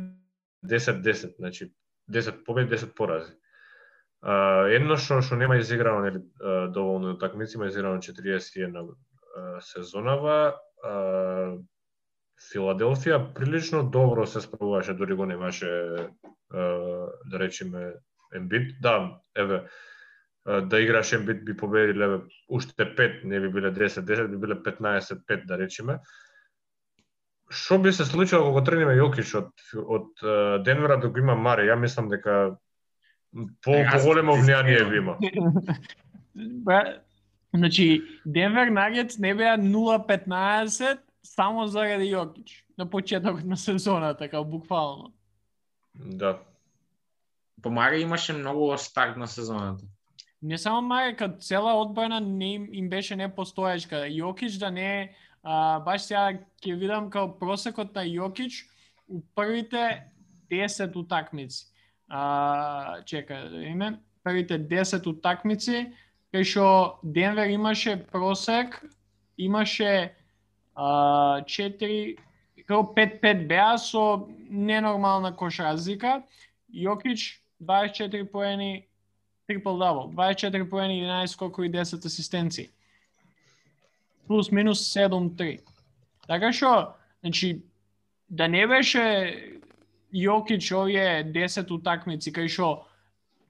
[0.66, 1.74] 10-10, значи
[2.10, 3.34] 10 победи, 10 порази.
[4.24, 6.22] Едно што што нема изиграно нели
[6.74, 8.96] доволно утакмици, има изиграно 41
[9.62, 10.58] сезонава.
[12.38, 15.68] Филаделфија прилично добро се справуваше, дури го немаше
[16.52, 17.94] да речеме
[18.34, 18.82] Ембит.
[18.82, 19.64] Да, еве
[20.46, 24.56] да играш Ембит би победил еве уште 5, не би биле 10, 10 би биле
[24.56, 26.00] 15, 5 да речеме.
[27.50, 31.70] Што би се случило кога трениме Јокич од од Денвера да го има Маре?
[31.70, 32.58] Ја мислам дека
[33.62, 35.18] по поголемо влијание ви има.
[37.56, 45.13] Значи, Денвер Нагетс не беа 0-15 само заради Јокич на почетокот на сезоната, така буквално.
[45.96, 46.40] Да.
[47.62, 49.86] по Мари имаше многу старт на сезоната.
[50.42, 53.96] Не само Маре, кад цела одбрана не им, им беше непостоечка.
[53.96, 58.68] Јокич да не е, а, баш сега ќе видам као просекот на Јокич
[59.10, 60.06] у првите
[60.52, 61.66] 10 утакмици.
[62.10, 65.91] А, чека, да име, првите 10 утакмици,
[66.34, 68.80] кај што Денвер имаше просек,
[69.38, 70.15] имаше
[70.76, 72.17] а, 4
[72.67, 76.24] 5-5 беа со ненормална кош разлика.
[76.74, 78.88] Јокич 24 поени,
[79.48, 82.70] трипл дабл, 24 поени, 11 скокови, 10 асистенции.
[84.28, 85.62] Плюс минус 7-3.
[86.28, 87.63] Така што, значи,
[88.30, 89.62] да не беше
[90.13, 92.70] Јокич овие 10 утакмици кај што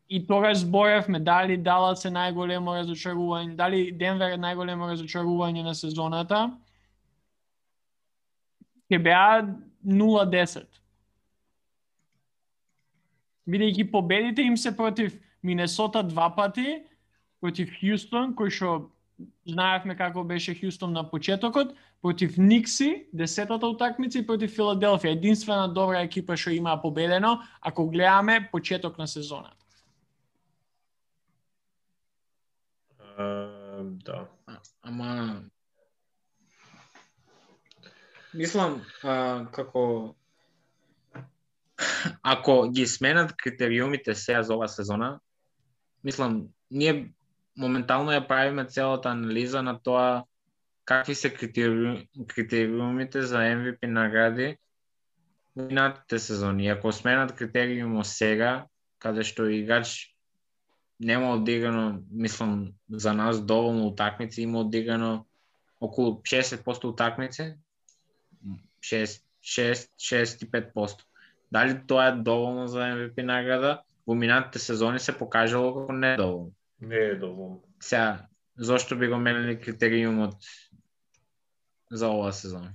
[0.09, 6.47] и тогаш зборевме дали дала е најголемо разочарување, дали Денвер е најголемо разочарување на сезоната,
[8.87, 9.43] ќе беа
[9.83, 10.63] 0-10.
[13.47, 16.83] Бидејќи победите им се против Минесота два пати,
[17.39, 18.71] против Хјустон, кој што
[19.47, 25.17] знаевме како беше Хјустон на почетокот, против Никси, десетата утакмица и против Филаделфија.
[25.17, 29.55] Единствена добра екипа што има победено, ако гледаме почеток на сезоната.
[33.17, 34.27] Uh, да.
[34.83, 35.41] Ама
[38.33, 40.15] мислам а, како
[42.21, 45.19] ако ги сменат критериумите сега за ова сезона,
[46.03, 47.13] мислам, ние
[47.57, 50.23] моментално ја правиме целата анализа на тоа
[50.85, 54.57] какви се критериум, критериумите за MVP награди
[55.55, 56.67] минатите сезони.
[56.67, 58.65] Ако сменат критериумо сега,
[58.99, 60.13] каде што играч
[60.99, 65.25] нема одиграно, мислам, за нас доволно утакмици, има одиграно
[65.81, 67.55] околу 60% утакмици,
[68.79, 71.01] 6, 6, 65%.
[71.51, 73.81] Дали тоа е доволно за MVP награда?
[74.07, 76.51] Во минатите сезони се покажало како недоволно.
[76.81, 77.63] Не е доволно.
[77.79, 78.25] Сега,
[78.57, 80.35] зошто би го менили критериумот
[81.91, 82.73] за оваа сезона?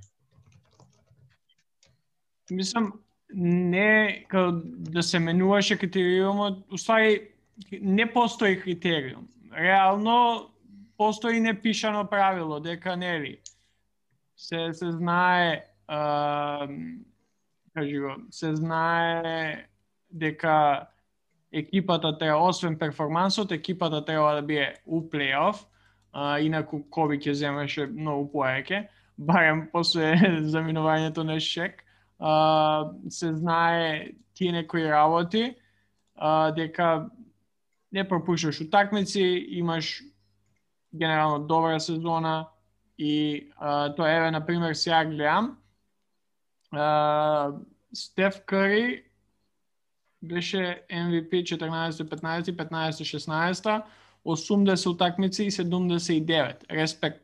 [2.51, 2.93] Мислам,
[3.35, 7.29] не као да се менуваше критериумот, уствари
[7.73, 9.29] не постои критериум.
[9.57, 10.49] Реално
[10.97, 13.41] постои непишано правило дека нели
[14.37, 16.69] се се знае а,
[17.75, 19.67] кажи го, се знае
[20.11, 20.87] дека
[21.53, 25.67] екипата треба, освен перформансот, екипата треба да биде у плейоф,
[26.13, 28.87] а, инаку Коби ќе земеше многу поеќе,
[29.19, 30.17] барем после
[30.55, 31.85] заминувањето на Шек.
[32.19, 35.55] А, се знае тие некои работи,
[36.17, 37.11] а, дека
[37.93, 40.03] не пропушаш утакмици, имаш
[40.95, 42.49] генерално добра сезона
[42.99, 45.59] и а, тоа еве, например, сега гледам,
[46.73, 47.53] а,
[47.95, 49.05] Стеф Кари
[50.23, 53.83] беше MVP 14-15, 15-16,
[54.25, 56.71] 80 утакмици и 79.
[56.71, 57.21] Респект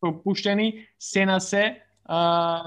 [0.00, 2.62] пропуштени се на се а,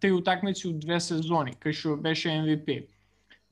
[0.00, 2.84] три утакмици од две сезони, кај што беше MVP.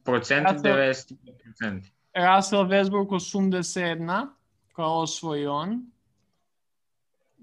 [0.05, 1.17] Проценти Јас-
[1.63, 1.89] 95%.
[2.17, 4.29] Расел Весбрук 81,
[4.77, 5.87] кој освои он.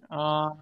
[0.09, 0.53] А,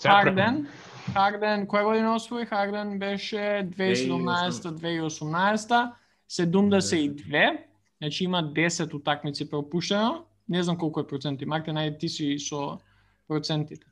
[0.00, 0.66] Харден,
[1.12, 2.46] Харден, која година освои?
[2.46, 5.92] Харден беше 2017-2018,
[6.30, 7.58] 72,
[7.98, 10.24] значи има 10 утакмици пропуштено.
[10.48, 11.46] Не знам колку е проценти.
[11.46, 12.80] Марте, најде ти си со
[13.28, 13.86] процентите.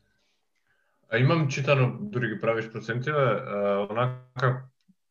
[1.12, 4.62] А имам читано, дури ги правиш процентиве, а, онака,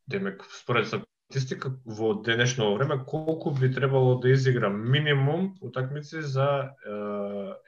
[0.08, 6.90] демек, според статистика, во денешно време, колку би требало да изигра минимум утакмици за е,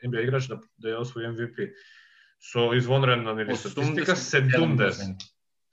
[0.08, 1.74] NBA играч да, да ја освои MVP?
[2.44, 5.16] Со извонредна нели статистика 70.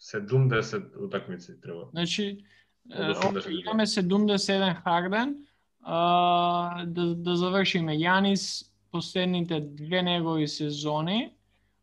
[0.00, 1.88] 70 утакмици треба.
[1.90, 2.44] Значи,
[2.90, 5.34] Од е, 80 окей, имаме 71 Харден,
[5.82, 7.96] а, да, да завршиме.
[7.98, 11.34] Јанис, последните две негови сезони,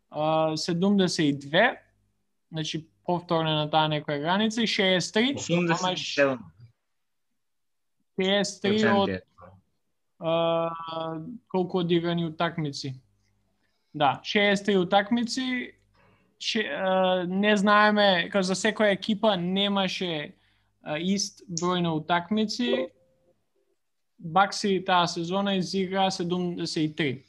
[0.10, 1.78] а, 72,
[2.52, 6.40] значи повторно на таа некоја граница, и 63, 87
[8.18, 9.10] 63 од
[10.20, 10.72] а,
[11.48, 12.96] колку одиграни утакмици.
[13.94, 15.74] Да, 60 утакмици,
[16.40, 20.34] ше, а, не знаеме, кај за секоја екипа немаше
[20.84, 22.90] а, ист број на утакмици.
[24.20, 27.24] Бакси таа сезона изигра 73.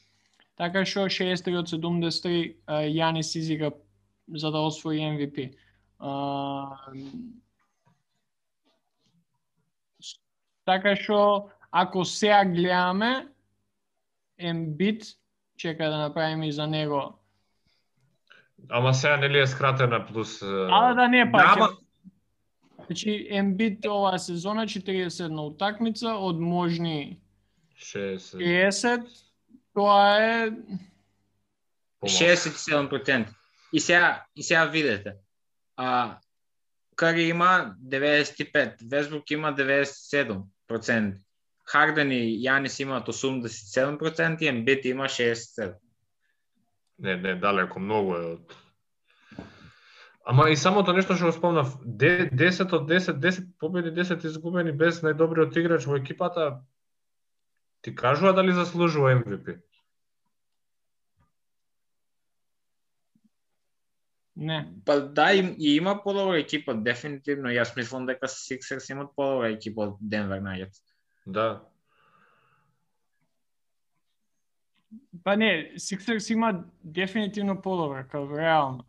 [0.56, 3.72] Така што 63 од 73 а, Јанис изигра
[4.28, 5.54] за да освои MVP.
[5.98, 6.12] А,
[10.64, 13.28] така што ако сега гледаме
[14.38, 15.16] Ембит,
[15.58, 17.18] чека да направиме и за него.
[18.68, 20.42] Ама сега нели е скратена плюс...
[20.42, 21.42] А да не па.
[21.46, 21.68] Ама
[22.88, 27.20] Значи, Ембит оваа сезона 41 утакмица од можни
[27.76, 28.40] 60.
[28.40, 29.04] 50,
[29.76, 30.50] тоа е
[32.00, 32.16] помалку.
[32.16, 33.28] 67%.
[33.72, 35.14] И сега, и сега видете.
[35.76, 36.18] А,
[36.96, 41.14] Кари има 95, Весбрук има 97%.
[41.68, 45.74] Харден и Јанис имаат 87% и Ембит има 67%.
[46.98, 48.56] Не, не, далеко, многу е од...
[50.26, 54.72] Ама и самото нешто што го спомнав, де- 10 од 10, 10 победи, 10 изгубени
[54.72, 56.60] без најдобриот играч во екипата,
[57.80, 59.60] ти кажува дали заслужува MVP?
[64.38, 64.68] не.
[64.84, 67.50] Па да, и, и има подобра екипа, дефинитивно.
[67.50, 70.82] Јас мислам дека Sixers имат подобра екипа од Денвер Nuggets.
[71.28, 71.60] Да.
[75.24, 78.84] Па не, Sixers има дефинитивно подобра, као реално.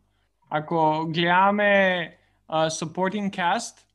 [0.50, 2.16] Ако гледаме
[2.48, 3.86] uh, supporting cast,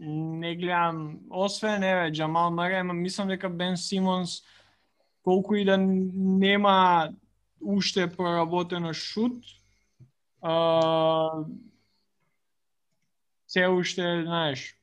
[0.00, 4.42] не гледам, освен еве Джамал Маре, ама мислам дека Бен Симонс
[5.22, 7.08] колку и да нема
[7.60, 9.44] уште проработено шут,
[10.42, 11.44] а,
[13.46, 14.79] се уште, знаеш,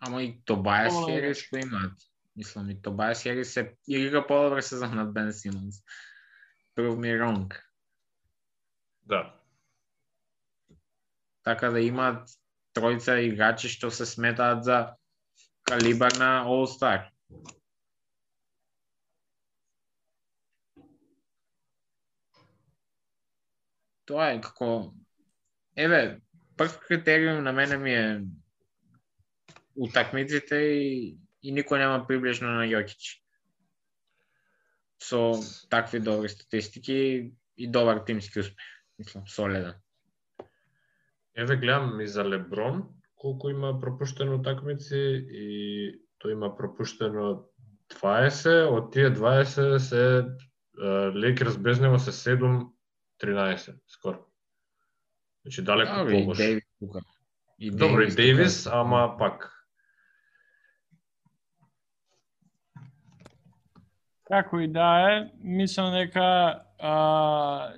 [0.00, 2.06] Ама и Тобајас Херис го имаат.
[2.36, 5.82] Мислам, и Тобајас Херис се игра подобра сезон од Бен Симонс.
[6.76, 7.52] Prove me wrong.
[9.04, 9.36] Да.
[11.44, 12.32] Така да имаат
[12.76, 14.78] тројца играчи што се сметаат за
[15.68, 17.10] калибар на All Star.
[24.08, 24.94] Тоа е како
[25.76, 26.20] еве
[26.56, 28.06] прв критериум на мене ми е
[29.80, 33.16] утакмиците и, и никој нема приближно на Јокич.
[35.00, 35.32] Со
[35.72, 38.66] такви добри статистики и добар тимски успех.
[38.98, 39.74] Мислам, солиден.
[41.34, 42.82] Еве гледам и за Леброн,
[43.14, 45.46] колку има пропуштено утакмици и
[46.20, 47.46] тој има пропуштено
[47.96, 50.02] 20, од тие 20 се
[51.14, 54.26] Лекерс без него се 7-13 скоро.
[55.42, 56.36] Значи далеко Добро, и помош.
[56.36, 57.00] Дейвис тука.
[57.58, 58.14] И Добро, и.
[58.14, 59.59] Дейвис, ама пак.
[64.30, 66.24] Како и да е, мислам дека
[66.78, 67.72] а,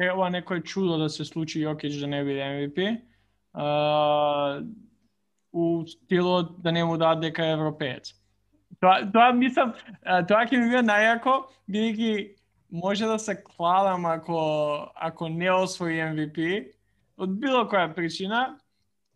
[0.00, 2.86] треба некој чудо да се случи Јокич да не биде MVP.
[3.52, 4.62] А,
[5.52, 8.14] у стилот да не му дадат дека е европеец.
[8.80, 9.74] Тоа, тоа мислам,
[10.28, 11.34] тоа ќе ми биде најако,
[11.68, 12.12] бидејќи
[12.70, 16.72] може да се кладам ако ако не освои MVP
[17.18, 18.58] од било која причина,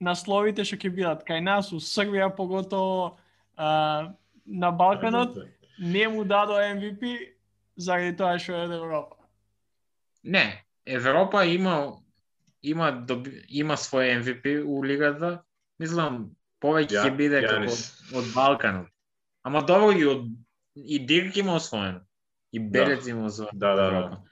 [0.00, 3.16] насловите што ќе бидат кај нас у Србија поготово
[3.56, 4.12] а,
[4.46, 5.38] на Балканот
[5.78, 7.32] не му дадо MVP
[7.76, 9.16] заради тоа што е од Европа.
[10.22, 11.98] Не, Европа има
[12.62, 15.42] има доби, има свој MVP у лигата.
[15.82, 16.30] Мислам
[16.62, 18.88] повеќе ќе биде како од, од Балканот.
[19.42, 20.28] Ама добро и од
[20.74, 22.00] и Дирк има освоено.
[22.52, 23.58] И Белец има освоено.
[23.58, 23.96] Да, да, да.
[23.96, 24.22] Европа.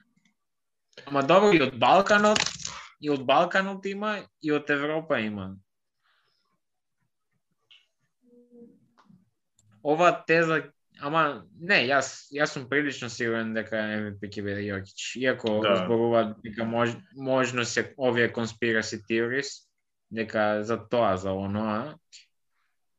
[1.06, 2.38] Ама добро и од Балканот,
[3.00, 5.56] и од Балканот има, и од Европа има.
[9.82, 10.62] Ова теза,
[11.00, 15.16] ама не, јас јас сум прилично сигурен дека MVP ќе биде Јокич.
[15.22, 15.76] Иако Да.
[15.84, 19.66] зборуваат дека мож, можно се овие conspiracy theories,
[20.10, 21.96] дека за тоа, за оноа.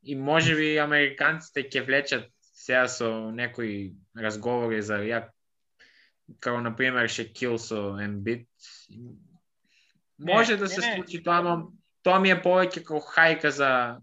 [0.04, 5.28] И може би американците ќе влечат сега со некои разговори за ја
[6.39, 8.47] како на пример Шекил со Ембит.
[10.20, 10.95] Може Не, да се не, не.
[10.95, 11.68] случи тоа, ама
[12.04, 14.02] тоа ми е повеќе како хајка за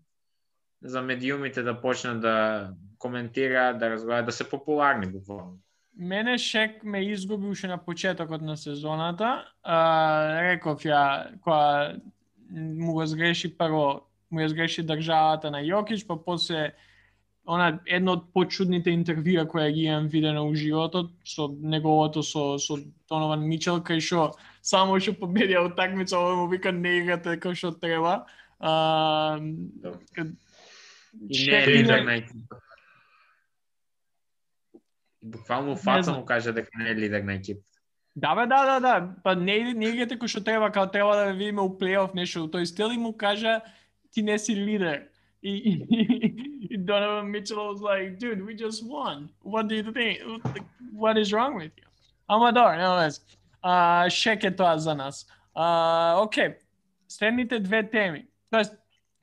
[0.83, 5.59] за медиумите да почнат да коментираат, да разговараат, да се популарни буквално.
[5.97, 9.45] Мене Шек ме изгуби уште на почетокот на сезоната.
[9.63, 11.97] А, реков ја, кога
[12.51, 16.73] му го згреши прво, му ја згреши државата на Јокич, па после
[17.49, 22.77] она едно од почудните интервјуа која ги имам видено у животот со неговото со со
[23.09, 27.73] Донован Мичел кај што само што победија утакмица овој му вика не играте како што
[27.73, 28.27] треба.
[28.61, 29.41] А,
[31.31, 32.61] И не е лидер на екипа.
[35.23, 37.61] Буквално фаца му каже дека не е лидер на екипа.
[38.17, 39.15] Да, бе, да, да, да.
[39.25, 42.49] Па не, не играте кој што треба, као треба да видиме у плейоф нешто.
[42.51, 43.61] Тој стил му кажа
[44.11, 45.07] ти не си лидер.
[45.43, 45.73] И, и,
[46.71, 49.31] и Donovan Mitchell was like, dude, we just won.
[49.43, 50.19] What do you think?
[50.95, 51.87] What is wrong with you?
[52.29, 53.23] Ама добро, нема вез.
[53.63, 55.27] А, шек е тоа за нас.
[55.55, 56.55] А, окей,
[57.09, 58.27] следните две теми.
[58.51, 58.75] Тоест,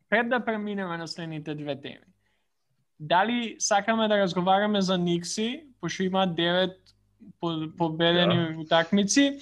[0.09, 2.05] пред да преминеме на следните две теми.
[2.99, 6.73] Дали сакаме да разговараме за Никси, пошто има 9
[7.39, 8.59] по- победени Да.
[8.59, 9.39] утакмици,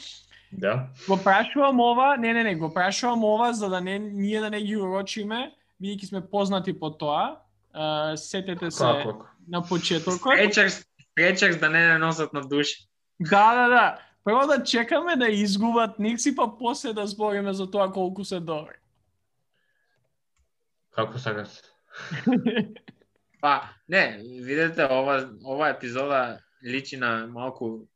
[0.52, 0.88] Да.
[1.08, 4.62] Го прашувам ова, не, не, не, го прашувам ова за да не ние да не
[4.62, 7.40] ги урочиме, бидејќи сме познати по тоа.
[7.74, 9.26] Uh, сетете се Како?
[9.48, 10.38] на почетокот.
[10.38, 10.86] Пречерс,
[11.16, 12.86] пречерс да не не носат на души.
[13.20, 14.00] Да, да, да.
[14.24, 18.78] Прво да чекаме да изгубат Никси, па после да збориме за тоа колку се добри.
[20.96, 21.50] Како сакаш?
[23.44, 27.88] Па, не, видете, ова, ова епизода личи на малку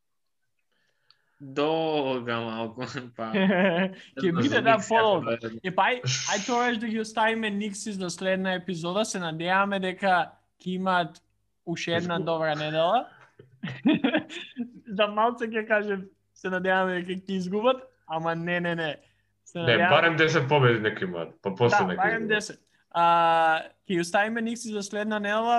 [1.40, 2.82] долга малку,
[3.16, 3.32] па.
[4.20, 5.72] Ќе биде да да е.
[5.72, 6.02] Па ај,
[6.44, 11.24] тоа да ги оставиме Никси за следна епизода, се надеваме дека ќе имаат
[11.66, 13.08] уште една добра недела.
[15.00, 18.96] за малце ќе кажем, се надеваме дека ќе изгубат, ама не, не, не.
[19.46, 22.44] Се Не, надеваме- барем 10 победи нека имаат, па после да, нека барем изгубат.
[22.44, 22.67] 10.
[22.98, 25.58] А, ќе оставиме Никси за следна недела,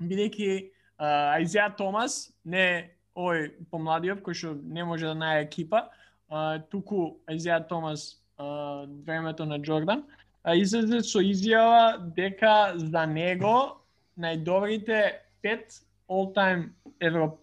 [0.00, 5.82] бидејќи а, Томас, не овој помладиот кој што не може да најде екипа,
[6.30, 10.06] а, туку Аизеа Томас а, времето на Джордан,
[10.42, 13.82] а, излезе со изјава дека за него
[14.16, 16.70] најдобрите пет all-time
[17.00, 17.36] европ...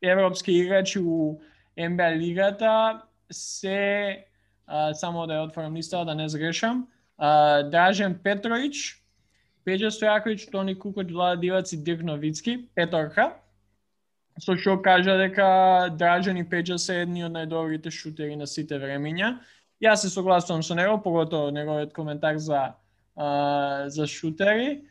[0.00, 1.40] европски играчи у
[1.76, 4.24] НБА лигата се
[4.66, 6.86] а, само да ја отворам листа да не згрешам.
[7.18, 9.00] Дражен Петрович,
[9.64, 13.32] Пеđа Стојаковиќ, Тони Кукоќ, Влада Дивац и Дирк Новицки, петорка.
[14.40, 19.38] Со што кажа дека Дражен и Пеđа се едни од најдобрите шутери на сите времиња.
[19.82, 22.74] Јас се согласувам со него, поготово неговиот коментар за
[23.16, 24.84] а, за шутери.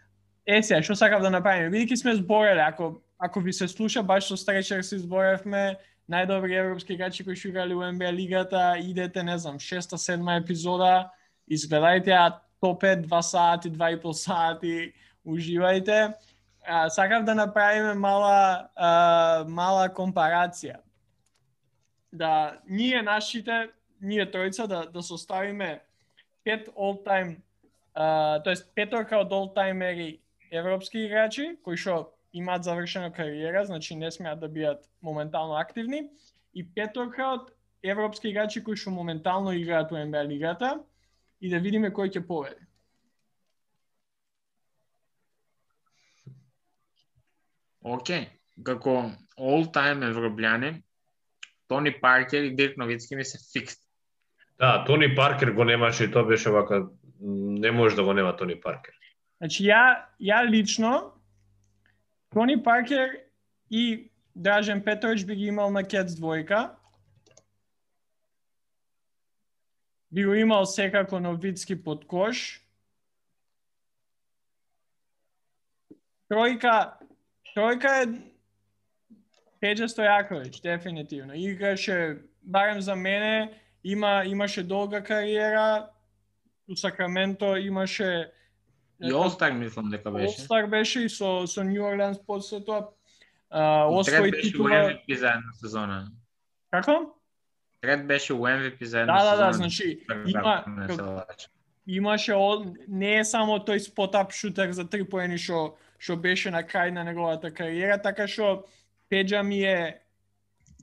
[0.46, 1.72] Е, сега, што сакав да направиме?
[1.72, 5.78] Бидејќи сме збореле, ако ако ви се слуша, баш со Стречер си зборевме
[6.12, 11.12] најдобри европски играчи кои што играли во НБА лигата, идете, не знам, шеста, седма епизода,
[11.50, 14.94] изгледајте ја топе 2 сати, 2 и пол сати,
[15.26, 16.14] уживајте.
[16.66, 20.80] А, сакав да направиме мала а, мала компарација.
[22.12, 23.70] Да ние нашите,
[24.02, 25.82] ние тројца да да составиме
[26.44, 27.36] пет all time
[28.44, 30.20] тоест петорка од all таймери
[30.52, 36.10] европски играчи кои што имаат завршена кариера, значи не смеат да бидат моментално активни
[36.54, 37.52] и петорка од
[37.84, 40.80] европски играчи кои што моментално играат во НБА лигата
[41.44, 42.64] и да видиме кој ќе победи.
[47.84, 48.30] Океј,
[48.64, 48.94] како
[49.36, 50.78] all time европјани,
[51.68, 53.76] Тони Паркер и Дирк Новицки ми се фикс.
[54.60, 56.86] Да, Тони Паркер го немаше и тоа беше вака
[57.20, 58.96] не може да го нема Тони Паркер.
[59.42, 61.12] Значи ја ја лично
[62.34, 63.20] Тони Паркер
[63.70, 66.70] и Дражен Петрович би ги имал на Кец двојка.
[70.14, 72.62] Би го имал секако Новицки под кош.
[76.30, 76.94] Тројка,
[77.56, 78.06] тројка е
[79.62, 81.34] Пеđа Стојаковиќ, дефинитивно.
[81.34, 85.90] Играше, барем за мене, има имаше долга кариера,
[86.70, 88.32] у Сакраменто имаше
[89.04, 90.28] И Олстар мислам дека беше.
[90.28, 92.88] All-Star беше и со, со New Orleans после тоа.
[93.50, 94.70] Трет освои беше титула...
[94.70, 96.08] MVP за една сезона.
[96.72, 97.16] Како?
[97.84, 99.48] Трет беше у MVP за една Да, да, сезона.
[99.48, 100.64] да, значи Така, има,
[101.00, 101.26] лажам.
[101.88, 106.64] имаше ол- не е само тој спот-ап шутер за три поени што што беше на
[106.64, 108.64] крај на неговата кариера, така што
[109.10, 110.00] Педжа ми е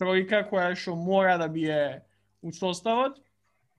[0.01, 2.03] тројка која што мора да биде
[2.43, 3.17] у составот.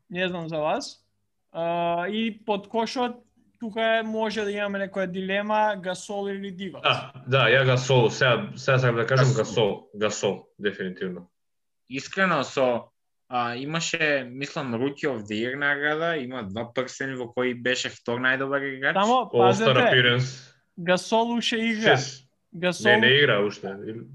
[0.09, 1.05] Не знам за вас.
[1.51, 3.22] А, и под кошот
[3.59, 6.82] тука е, може да имаме некоја дилема Гасол или Дивац.
[6.84, 9.38] Да, да, ја Гасол, сега сега сакам да кажам Гасол.
[9.38, 11.30] Гасол, Гасол, дефинитивно.
[11.89, 12.89] Искрено со
[13.34, 18.19] а, имаше, мислам, Rookie of the Year награда, има два прсени во кои беше втор
[18.19, 18.95] најдобар играч.
[18.95, 20.19] Само пазете.
[20.77, 21.95] Гасол уште игра.
[21.97, 22.27] Шест.
[22.53, 23.71] Гасол Не, не игра уште.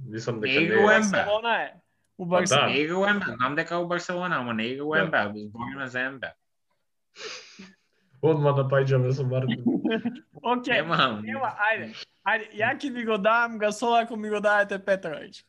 [0.08, 0.84] Мислам дека Не не игра игра.
[0.84, 0.86] у.
[0.86, 1.72] Барселона е.
[2.18, 2.28] У да.
[2.30, 2.66] Барселона.
[2.66, 5.04] Не игра у НБА, знам дека у Барселона, ама не игра у Да.
[5.04, 6.28] НБА, збориме за НБА.
[8.22, 9.64] Одма да пајџаме со Мартин.
[10.44, 10.76] Океј.
[10.76, 12.04] Нема, Нема, ајде.
[12.28, 15.44] Ајде, ја ќе ви го дам Гасол ако ми го дадете Петрович.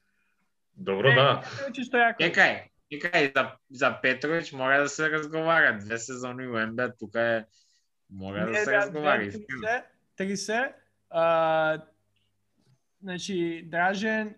[0.76, 1.42] Добро, да.
[1.44, 1.90] Петрович
[2.92, 5.78] Чекај, чекај, за, за Петрович мора да се разговара.
[5.80, 7.46] Две сезони у НБА, тука е...
[8.10, 9.20] Мора да се да, разговара.
[9.20, 9.84] Три се,
[10.16, 10.74] три се.
[11.10, 11.82] А,
[13.02, 14.36] значи, Дражен,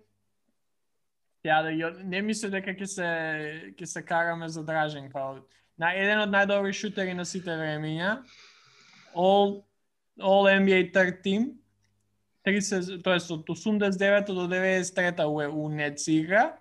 [1.45, 3.09] ја да ја, не мисле дека ќе се
[3.77, 5.39] ќе се караме за Дражен као
[5.79, 8.19] на еден од најдобри шутери на сите времиња.
[9.15, 9.63] All
[10.19, 11.55] All NBA third team.
[12.45, 16.59] 30, тоест од 89 до 93 у, у Нец игра.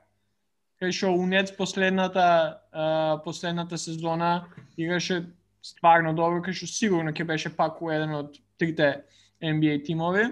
[0.78, 2.24] Кај што у Нец последната
[2.70, 5.24] а, последната сезона играше
[5.62, 9.04] стварно добро, кај што сигурно ќе беше пак у еден од трите
[9.42, 10.28] NBA тимови.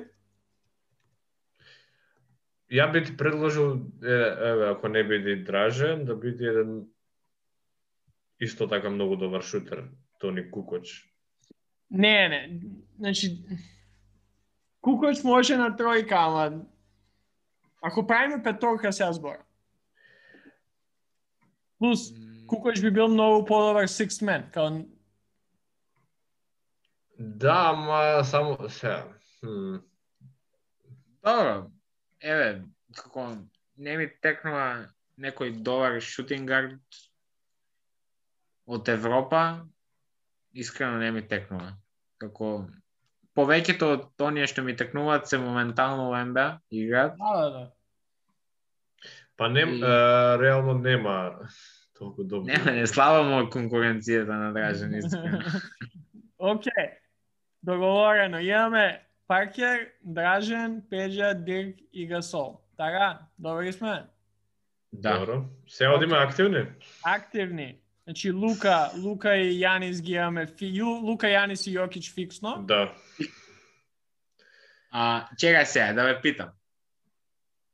[2.70, 4.14] Ја би ти предложил, е,
[4.50, 6.86] еве, ако не биде Дражен, да биде еден
[8.40, 9.84] исто така многу добар шутер,
[10.18, 11.06] Тони Кукоч.
[11.90, 12.60] Не, не.
[12.98, 13.38] Значи,
[14.80, 16.62] Кукоч може на тројка, ама
[17.82, 19.45] ако правиме петорка сега збора.
[21.78, 22.12] Плюс,
[22.46, 24.84] Кукоч би бил многу подобар sixth man, као
[27.18, 28.56] Да, ама само.
[29.40, 29.76] Хм.
[31.24, 31.70] Добро.
[32.20, 32.64] Еве,
[32.94, 33.36] како
[33.76, 37.00] не ми текнува некој добар шутинг гард
[38.66, 39.66] од Европа,
[40.52, 41.76] искрено не ми текнува.
[42.20, 42.66] Како
[43.36, 47.16] повеќето од оние што ми текнуваат се моментално во НБА играат.
[47.20, 47.64] Да, да, да.
[49.36, 51.32] Па не, И- е, реално нема
[51.98, 52.52] толку добро.
[52.52, 52.86] Нема, не
[53.22, 55.40] му е конкуренцијата на Дражен искрено.
[56.40, 56.90] Океј.
[57.62, 58.38] Договорено.
[58.40, 62.60] Имаме Паркер, Дражен, Пеđа, Дирк и Гасол.
[62.76, 64.06] Така, добри сме.
[64.92, 65.18] Да.
[65.18, 65.44] Добро.
[65.68, 66.66] Се одиме активни?
[67.04, 67.78] Активни.
[68.04, 72.62] Значи Лука, Лука и Јанис ги имаме, фи, Ю- Лука, Јанис и Јокич фиксно.
[72.66, 72.94] Да.
[74.92, 76.48] А, чекај сега, да ве питам.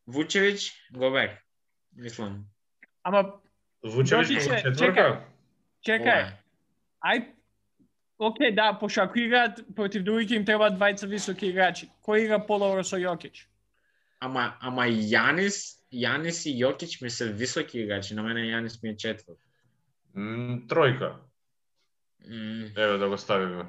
[0.07, 1.39] Вучевич, Гобер.
[1.97, 2.47] Мислам.
[3.03, 3.41] Ама
[3.83, 5.25] Вучевич Јокич како четворка?
[5.87, 6.33] чекај,
[7.05, 7.25] ај
[8.23, 11.89] Океј, да, пошто ако играат против другите им треба двајца високи играчи.
[12.07, 13.49] Кој игра подобро со Јокич?
[14.21, 18.97] Ама, ама Јанис, Јанис и Јокич ми се високи играчи, на мене Јанис ми е
[18.97, 19.39] четврт.
[20.15, 21.17] М, Тројка.
[22.29, 23.67] М, Еве да го ставиме.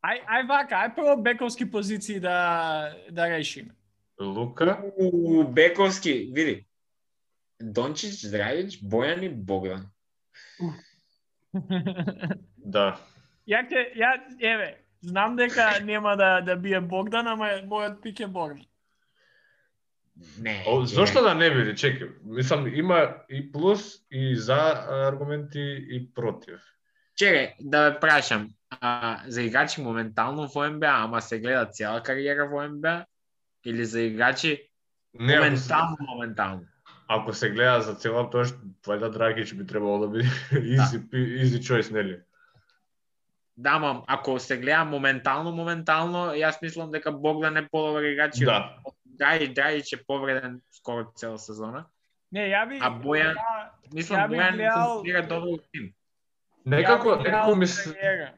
[0.00, 3.74] Ај, ај вака, ај прво бековски позиции да, да решиме.
[4.20, 6.64] Лука, У, Бековски, види.
[7.60, 9.90] Дончич, Драјич, Бојан и Богдан.
[12.56, 12.96] да.
[13.48, 14.68] Ја ќе, ја, еве,
[15.02, 18.64] знам дека нема да, да бие Богдан, ама мојот пик е Богдан.
[20.38, 20.64] Не.
[20.66, 21.74] О, зошто да не биде?
[21.74, 22.10] Чекај.
[22.24, 24.58] Мислам има и плюс и за
[25.08, 26.60] аргументи и против.
[27.16, 28.50] Чекај, да ве прашам.
[28.70, 33.06] А, за играчи моментално во НБА, ама се гледа цела кариера во НБА?
[33.64, 34.70] Или за играчи
[35.14, 36.69] Не, моментално, моментално?
[37.10, 40.28] Ако се гледа за цела тоа што вајда Драгич би требало да биде
[40.72, 42.20] easy, easy choice, нели?
[43.56, 48.38] Да, ма, ако се гледа моментално, моментално, јас мислам дека Богдан е подобар играч.
[48.40, 48.78] Да.
[49.12, 51.84] Драјич, Драјич е повреден скоро цела сезона.
[52.32, 52.78] Не, ја би...
[52.80, 53.34] А Бојан?
[53.34, 55.90] ја- Мислам, Ја би Бојан гледал- функционира добро во тим.
[56.66, 58.32] Некако, некако ми се.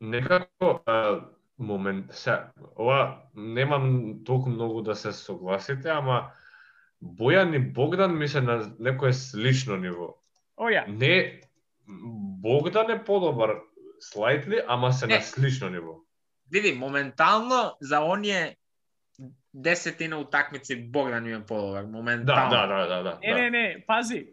[0.00, 1.20] Некако а,
[1.58, 2.38] момент, се,
[2.76, 3.86] ова немам
[4.24, 6.30] толку многу да се согласите, ама
[7.04, 10.16] Бојан и Богдан ми се на некое слично ниво.
[10.56, 10.86] О, ја.
[10.88, 11.40] Не,
[12.42, 13.60] Богдан е подобар
[14.00, 15.14] слајтли, ама се Не.
[15.14, 16.00] на слично ниво.
[16.50, 18.56] Види, моментално за оние
[19.54, 21.82] десетина утакмици Богдан ми е подобар.
[21.82, 22.50] Да, Моментално.
[22.50, 23.18] да, да, да, да.
[23.22, 24.26] Не, не, не, пази.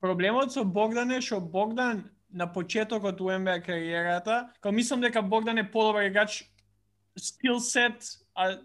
[0.00, 5.58] Проблемот со Богдан е што Богдан на почетокот у НБА кариерата, као мислам дека Богдан
[5.58, 6.50] е подобар играч
[7.18, 8.00] скил сет
[8.34, 8.56] а,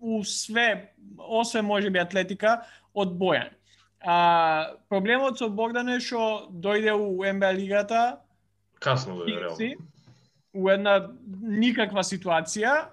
[0.00, 2.62] у све, освен можеби атлетика,
[2.98, 3.54] од Бојан.
[4.00, 8.18] А, проблемот со Богдан е што дојде у НБА лигата
[8.80, 9.86] Касно да е Кингси, реално.
[10.54, 11.10] у една
[11.42, 12.88] никаква ситуација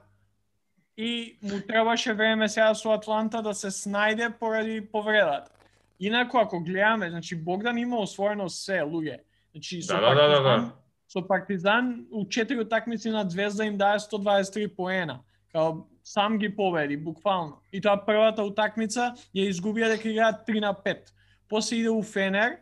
[0.97, 5.51] и му требаше време сега со Атланта да се снајде поради повредата.
[5.99, 9.20] Инаку ако гледаме, значи Богдан има освоено се луѓе.
[9.51, 10.72] Значи со Да, да, да, да, Партизан, да.
[11.08, 15.20] со Партизан у 4 утакмици на Звезда им дае 123 поена.
[15.51, 17.58] Као сам ги победи буквално.
[17.74, 21.10] И тоа првата утакмица ја изгубија дека играат 3 на 5.
[21.49, 22.60] После иде у Фенер,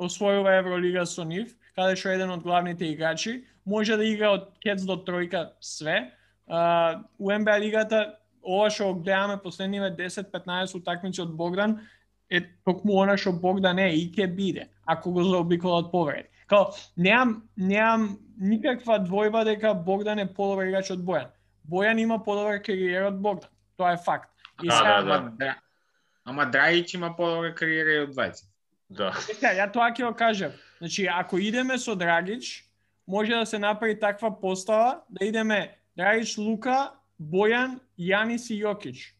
[0.00, 4.82] освојува Евролига со нив, каде што еден од главните играчи, може да игра од кец
[4.82, 6.10] до тројка све.
[6.48, 11.78] Uh, у НБА лигата ова што го гледаме последниве 10-15 утакмици од Богдан
[12.30, 16.28] е токму она што Богдан е и ќе биде, ако го заобиколат повреди.
[16.46, 21.32] Као, неам, неам никаква двојба дека Богдан е подобар играч од Бојан.
[21.70, 23.50] Бојан има подобар кариера од Богдан.
[23.76, 24.30] Тоа е факт.
[24.62, 25.14] И Да, сега, да, да.
[25.14, 25.54] Ама, Дра...
[26.24, 28.44] ама Драјич има подобра кариера и од двајца.
[28.90, 29.12] Да.
[29.20, 30.52] Сега, ја тоа ќе го кажам.
[30.78, 32.64] Значи, ако идеме со Драгич,
[33.06, 39.14] може да се направи таква постава, да идеме Драгич, Лука, Бојан, Јанис и Јокич.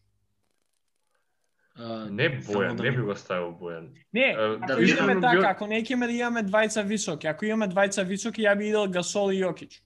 [2.09, 3.89] Не Бојан, да не би го ставил Бојан.
[4.13, 7.67] Не, Е, ако да идеме така, ако не ќе да имаме двајца високи, ако имаме
[7.67, 9.81] двајца високи, ја би идел Гасол и Јокич.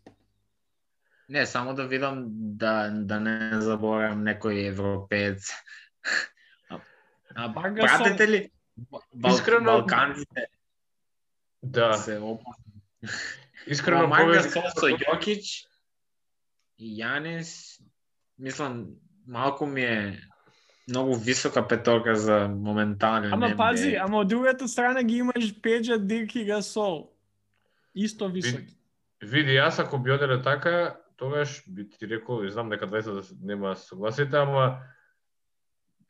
[1.30, 5.51] Не, само да видам да, да не заборавам некој европеец.
[6.69, 6.80] А,
[7.36, 8.51] а пратите ли
[9.13, 10.47] Бал, Искрено- Балканците
[11.63, 12.63] Да, се опасни.
[13.67, 15.67] искрено повеќе со Јокич
[16.80, 17.82] и Јанис,
[18.39, 18.86] мислам,
[19.27, 20.19] малку ми е
[20.88, 23.57] многу висока петорка за моментален Ама NBA.
[23.57, 27.11] пази, ама од другата страна ги имаш Пеđа, Дирк и Гасол.
[27.95, 28.73] Исто високи.
[29.21, 33.24] Види, јас ако би оделе така, тогаш би ти рекол, и знам дека двајца да
[33.24, 34.80] се- нема да согласите, ама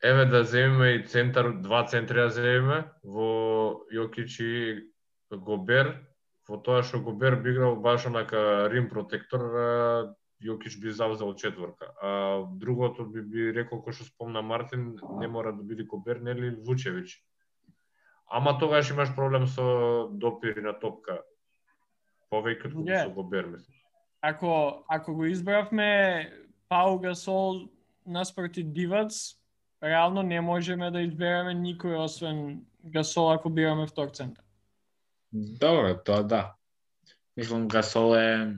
[0.02, 4.86] еве да земеме и центар, два центри да земеме во Јокич и
[5.30, 6.06] Гобер,
[6.48, 11.92] во тоа што Гобер би играл баш онака рим протектор, Јокич би завзел четворка.
[12.00, 16.56] А другото би, би рекол кој што спомна Мартин, не мора да биде Гобер, нели
[16.56, 17.12] Вучевиќ.
[18.30, 21.20] Ама тогаш имаш проблем со допири на топка.
[22.32, 23.02] Повеќе од Е.
[23.04, 23.79] со Гобер, мислам.
[24.22, 26.30] Ако ако го избравме
[26.68, 27.60] Пау Гасол
[28.06, 29.14] наспроти Дивац,
[29.84, 34.44] реално не можеме да избереме никој освен Гасол ако бираме втор центар.
[35.32, 36.52] Добро, тоа да.
[37.36, 38.56] Мислам Гасол е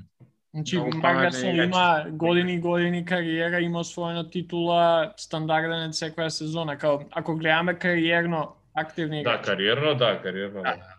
[0.54, 6.76] Значи, Марк Гасол има години и години кариера, има освоена титула, стандарден е секоја сезона.
[6.78, 9.44] Као, ако гледаме кариерно активни Да, играчи.
[9.44, 10.76] кариерно, да, кариерно, да.
[10.76, 10.94] Да.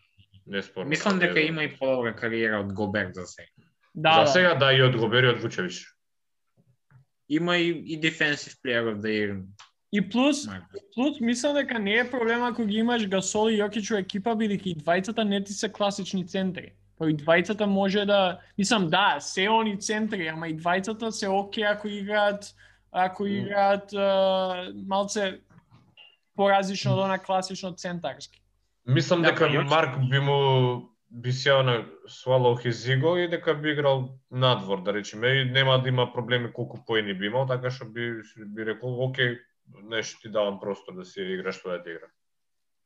[0.48, 0.90] Неспорно.
[0.90, 3.48] Мислам дека има и подобра кариера од Гобер за сега.
[3.96, 4.28] Да, За да.
[4.28, 5.86] сега да и од Гобер и од Вучевиќ.
[7.30, 9.44] Има и, и defensive player of the year.
[9.92, 10.48] И плюс,
[10.96, 14.68] плюс мислам дека не е проблем ако ги имаш Гасол и Јокич во екипа, бидејќи
[14.68, 16.74] и двајцата не ти се класични центри.
[16.98, 21.62] Па и двајцата може да, мислам да, се они центри, ама и двајцата се оке
[21.62, 22.56] ако играат
[22.92, 25.40] ако играат а, малце
[26.36, 28.42] поразлично од она класично центарски.
[28.86, 31.86] Мислам Да, дека па Јокич- Марк би му би сео на
[32.64, 36.86] his ego и дека би играл надвор, да речеме, и нема да има проблеми колку
[36.86, 39.40] поени би имал, така што би би рекол, окей,
[39.84, 42.08] нешто ти давам простор да си играш твојата игра.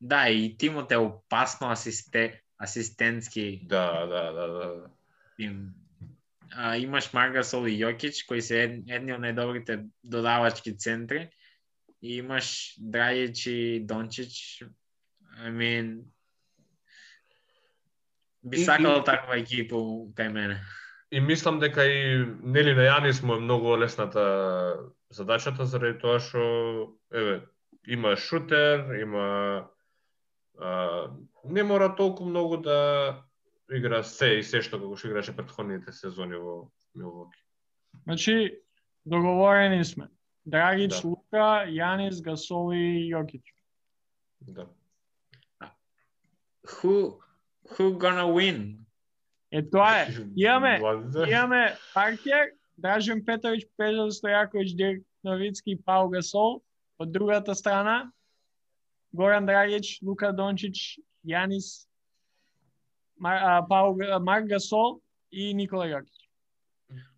[0.02, 4.90] Да, и тимот е опасно асисте, асистентски Да, да, да, да.
[5.38, 5.74] тим.
[6.52, 11.30] А, имаш Маргасол и Јокич, кои се ед, едни од најдобрите додавачки центри.
[12.02, 14.64] И имаш Драјич и Дончич.
[15.44, 16.08] I mean,
[18.50, 19.76] би сакал и- таква екипа
[20.16, 20.62] кај мене.
[21.12, 24.76] И мислам дека и нели на Јанис му е многу лесната
[25.10, 27.42] задачата заради тоа што еве
[27.88, 29.68] има шутер, има
[30.60, 31.08] а,
[31.46, 33.24] не мора толку многу да
[33.72, 37.40] игра се и се што како што играше претходните сезони во Милвоки.
[38.04, 38.60] Значи,
[39.06, 40.08] договорени сме.
[40.46, 41.08] Драгич, Да.
[41.08, 43.44] Лука, Јанис, Гасол и Јокич.
[44.42, 44.68] Да.
[46.68, 47.20] Who,
[47.70, 48.78] who gonna win?
[49.52, 50.08] Е, тоа е.
[50.36, 50.80] Имаме-.
[51.30, 56.62] Имаме Паркер, Дражен Петрович, Пежа Стојаковиќ, Дирк Новицки и Пау Гасол.
[57.00, 58.12] Од другата страна,
[59.14, 61.88] Горан Драгич, Лука Дончич, Јанис,
[63.20, 65.02] Мар, а, Пау, Марк Гасол
[65.32, 66.18] и Никола Јокич.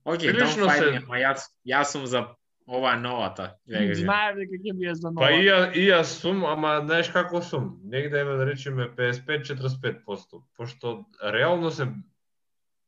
[0.06, 2.36] Океј, Прилично don't fight се- ама јас, јас сум за
[2.70, 4.04] ова новата верзија.
[4.04, 5.22] Знаев дека ќе биде за нова.
[5.22, 7.80] Па и ја, и јас сум, ама знаеш како сум?
[7.86, 10.04] Негде еве да речеме 55-45%,
[10.56, 10.94] пошто
[11.24, 11.88] реално се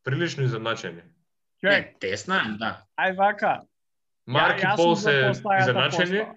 [0.03, 1.01] прилично изедначени.
[1.59, 2.71] Човек, Не, тесна е, да.
[2.97, 3.61] ај вака.
[4.27, 6.19] Марк и јас Пол се постајата изедначени.
[6.19, 6.35] постава.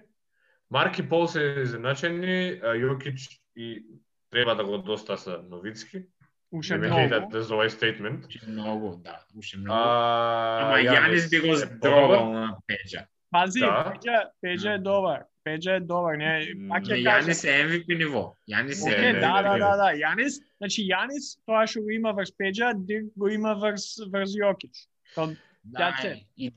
[0.71, 3.85] Марк и Пол се изедначени, а Јокич и
[4.29, 6.05] треба да го достаса Новицки.
[6.51, 7.01] Уште Не многу.
[7.01, 8.25] хейтате за овој стейтмент.
[8.25, 9.73] Уште многу, да, уште многу.
[9.75, 13.05] А, Ама Јанис би го е здробал на Педжа.
[13.35, 14.31] Пази, Да.
[14.41, 15.23] Пеđа е добар.
[15.43, 17.05] Пеđа е добар, не, пак кажам.
[17.05, 18.23] Јанис е MVP ниво.
[18.49, 19.89] Јанис е не, да, да, да, да.
[19.99, 24.87] Јанис, значи Јанис, тоа што го има врз Пеđа, Дирк го има врз врз Јокич.
[25.15, 25.91] Тоа Да,
[26.37, 26.53] и,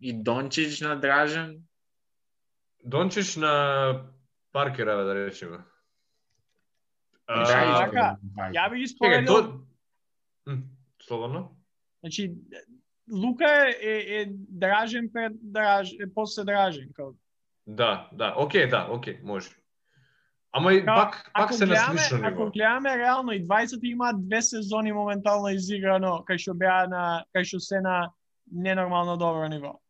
[0.00, 1.58] и Дончич на Дражен.
[2.84, 3.52] Дончич на
[4.52, 5.58] Паркера, да речеме.
[7.28, 8.16] Значи, Да, така,
[8.52, 9.60] ја би испоредил,
[11.02, 11.56] Слободно?
[12.00, 12.34] значи
[13.12, 17.10] Лука е, е, е дражен пред драж, е после дражен, као.
[17.66, 19.50] Да, да, окей, да, окей, може.
[20.52, 22.50] Ама и Као, пак, пак се на слично ако ниво.
[22.50, 27.58] гледаме реално и 20 имаат две сезони моментално изиграно, кај што беа на кај што
[27.60, 28.12] се на
[28.52, 29.80] ненормално добро ниво.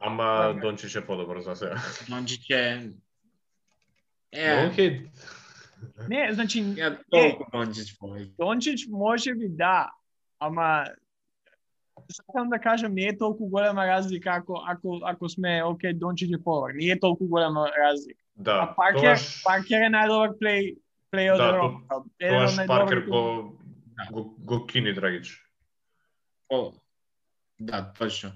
[0.00, 0.54] Ама.
[0.62, 1.76] Дончич е подобар за сега.
[2.08, 2.92] Дончич е...
[4.32, 5.08] Е, Окей.
[6.08, 8.36] Не, значи ја толку Дончич повеќе.
[8.36, 9.88] Дончич може би да,
[10.38, 10.84] ама
[12.12, 16.42] сакам да кажам не е толку голема разлика ако ако ако сме окей Дончич е
[16.44, 16.70] подобар.
[16.74, 18.24] Не е толку голема разлика.
[18.36, 20.76] Да, а Паркер, тогаш, Паркер е најдобар плей
[21.10, 22.04] плей од Да, Европа.
[22.20, 23.58] Тогаш Паркер го,
[23.96, 24.12] Да.
[24.12, 25.44] го, го кини Драгич.
[26.48, 26.72] О,
[27.60, 28.32] да, точно.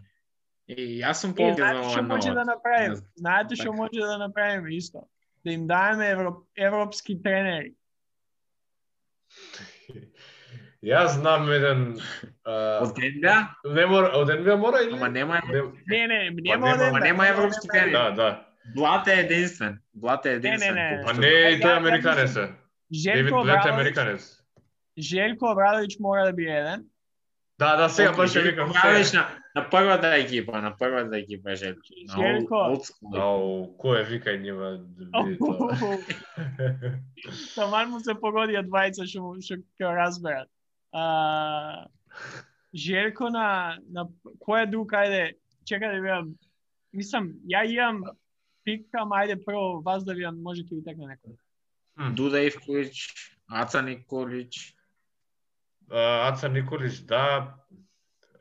[0.69, 2.97] И јас сум повеќе за ова што може да направиме?
[3.19, 3.77] Знаете што така.
[3.77, 5.07] може да направиме исто?
[5.45, 7.75] Да им даеме евро, европски тренери.
[10.83, 11.83] Јас знам еден...
[12.45, 13.35] А, Од НБА?
[13.71, 14.97] не мора, од НБА мора или?
[14.97, 18.47] Ама нема Не, Не, не, нема ама да- нема европски оден да- да, да.
[18.75, 19.79] Блат е единствен.
[19.95, 20.75] Блат е единствен.
[20.75, 21.03] не, не.
[21.05, 22.49] Па не, и Ја- тој американец е.
[22.93, 24.39] Желко Блет е американец.
[24.99, 26.85] Желко Обрадович мора да биде еден.
[27.59, 28.73] Да, да, сега баш ќе викам.
[28.73, 31.79] Правиш на, на првата екипа, на првата екипа Желко.
[32.11, 32.83] Желко.
[33.15, 35.99] Ау, кој е вика нива да биде тоа?
[37.55, 39.35] Таман му се погоди од двајца што
[39.79, 40.49] ќе разберат.
[40.93, 41.87] А,
[42.75, 44.07] Желко на на
[44.41, 45.23] кој е друг ајде
[45.69, 46.35] чекај да видам.
[46.93, 48.05] Мислам, ја имам
[48.65, 51.37] пик, ама ајде прво вас да видам може ќе ви текне некој.
[52.17, 52.93] Дуда Ивковиќ,
[53.49, 54.73] Аца Николиќ,
[55.93, 57.55] А, Аца Николич, да,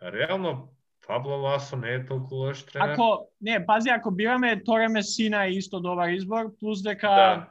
[0.04, 0.70] реално
[1.08, 2.94] Пабло Ласо не е толку лош тренер.
[2.94, 7.48] Ако не, пази ако бираме Торе Месина е исто добар избор, плюс дека Да.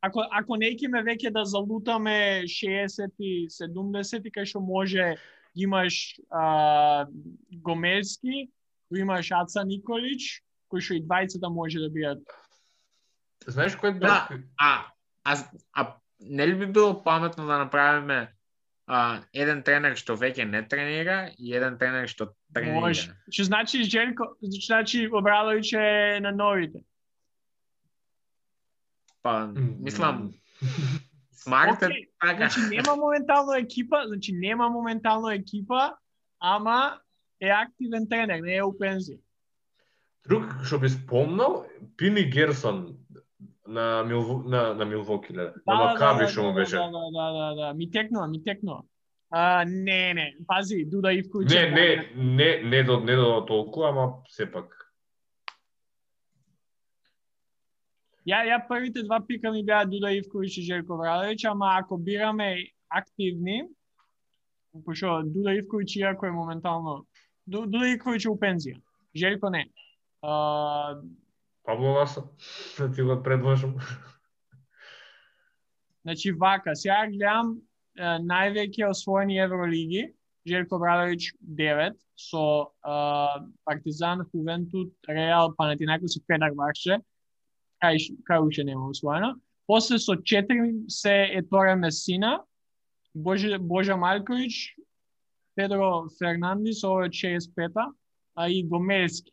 [0.00, 5.16] Ако ако не ме веќе да залутаме 60 и 70 кај што може
[5.56, 7.06] имаш а,
[7.52, 8.50] Гомелски,
[8.90, 12.22] го имаш Аца Николич, кој што и двајцата може да бидат.
[13.46, 14.28] Знаеш кој е Да.
[14.60, 14.86] а,
[15.24, 15.36] а,
[15.72, 18.32] а не ли би било паметно да направиме
[18.86, 22.80] а, еден тренер што веќе не тренира и еден тренер што тренира?
[22.80, 23.14] Може.
[23.30, 26.84] Што значи Желко, значи Обрадович е на новите.
[29.26, 30.30] Па, мислам,
[31.32, 31.88] смарт е
[32.20, 32.36] така.
[32.36, 35.92] Значи нема моментално екипа, значи нема моментално екипа,
[36.40, 36.98] ама
[37.40, 39.18] е активен тренер, не е у пензија.
[40.30, 41.64] Друг што би спомнал,
[41.98, 42.94] Пини Герсон
[43.66, 45.50] на Милво, на на Милвоки, ле.
[45.66, 46.76] На Макаби што му беше.
[46.76, 48.82] Да, да, да, да, да, ми текнува, ми текнува.
[49.30, 51.50] А, не, не, пази, Дуда Ивковиќ.
[51.50, 54.75] Не, не, не, не до не до толку, ама сепак.
[58.26, 62.66] Ја ја првите два пика ми беа Дуда Ивковиќ и Желко Врадовиќ, ама ако бираме
[62.90, 63.68] активни,
[64.84, 67.06] пошто Дуда Ивковиќ иако е моментално
[67.46, 68.80] Ду- Дуда Ивковиќ е у пензија.
[69.14, 69.62] Желко не.
[70.22, 70.98] А,
[71.62, 72.28] Пабло Ласо,
[72.78, 73.76] да ти го предложам.
[76.02, 77.56] Значи вака, сега гледам
[77.98, 80.12] највеќе освоени Евролиги,
[80.46, 82.70] Желко Брадович 9 со
[83.64, 86.98] Партизан, Хувентут, Реал, Панатинакос и Фенербахче.
[87.86, 89.36] Кај кај уште нема освоено.
[89.66, 92.40] После со 4 се Еторе Месина,
[93.14, 94.74] Боже, Божа Марковиќ,
[95.54, 97.90] Педро Фернандис, ова е 65-та,
[98.36, 99.32] а и Гомелски.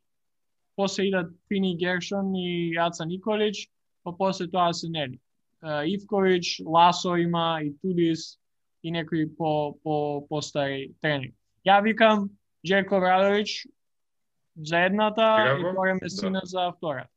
[0.75, 3.69] После идат Фини Гершон и Аца Николич,
[4.03, 5.19] па после тоа се нели.
[5.63, 8.39] Е, Ивковиќ, Ласо има и Тудис
[8.83, 11.33] и некои по по постари тренери.
[11.65, 12.29] Ја викам
[12.65, 13.67] Джеко Радович
[14.55, 15.75] за едната Сега и?
[15.75, 17.12] Торе Месина за втората.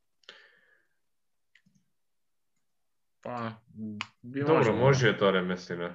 [3.26, 3.52] Па,
[4.24, 4.76] би Добро, можело.
[4.76, 5.94] може е тоа местина.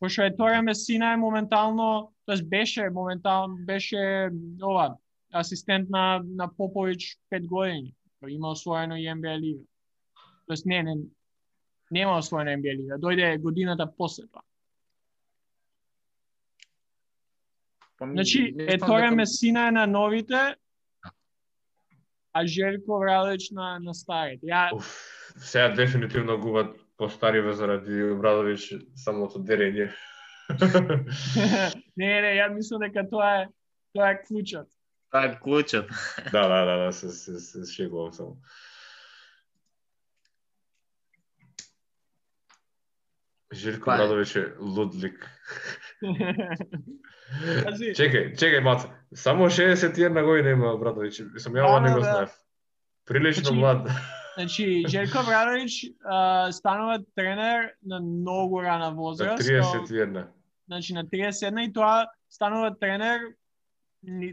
[0.00, 4.30] Пошто е Торе Месина е моментално, тоест беше моментално беше
[4.62, 4.96] ова
[5.32, 6.96] асистент на на Поповиќ
[7.30, 7.94] 5 години.
[8.28, 9.60] Има освоено и НБА лига.
[10.46, 10.96] Тоест не, не
[11.90, 12.98] нема освоено НБА лига.
[12.98, 14.42] Дојде годината после тоа.
[17.98, 20.56] Па, Значи, мислам Еторе дека- Месина е на новите,
[22.32, 24.46] а Желко Врадович на, на старите.
[24.46, 24.88] Ја, Уф,
[25.36, 29.92] сега дефинитивно губат постариве заради Обрадович самото дерење.
[31.96, 33.46] не, не, ја мислам дека тоа е
[33.92, 34.68] тоа е клучот.
[35.12, 35.88] Тоа е клучот.
[36.32, 38.36] да, да, да, да, се, се, се шегувам само.
[43.52, 45.30] Желко Па- Обрадович е лудлик.
[47.64, 47.92] Пази.
[47.96, 48.88] Чекај, чекај, маца.
[49.14, 51.22] Само 61 година има Обрадович.
[51.34, 52.04] Мислам, ја Да, ова не да, го да.
[52.04, 52.30] знаев.
[53.06, 53.88] Прилично Значи, млад.
[54.34, 59.42] Значи, Желко Врадович а, станува тренер на многу рана На возраст.
[59.42, 60.26] 31.
[60.66, 63.20] Значи, на 31 и тоа станува тренер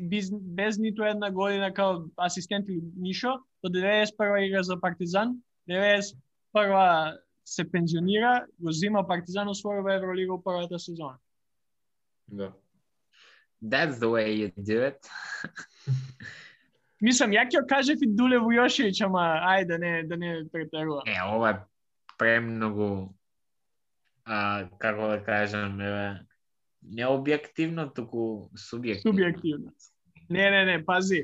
[0.01, 3.39] без, без ниту една година као асистент или нишо.
[3.63, 5.35] До 91 игра за Партизан,
[5.69, 11.17] 91 се пензионира, го зима Партизан, освојува Евролига у првата сезона.
[12.27, 12.51] Да.
[13.61, 15.07] That's the way you do it.
[17.01, 21.07] Мислам, ја ќе кажев и Дуле Вујошевиќ, ама ајде да не да не претерувам.
[21.07, 21.59] Е, ова е
[22.19, 23.13] премногу
[24.25, 26.19] а, како да кажам, еве,
[26.83, 29.07] не објективно, туку субјективно.
[29.07, 29.71] Субјективно.
[30.29, 31.23] Не, не, не, пази.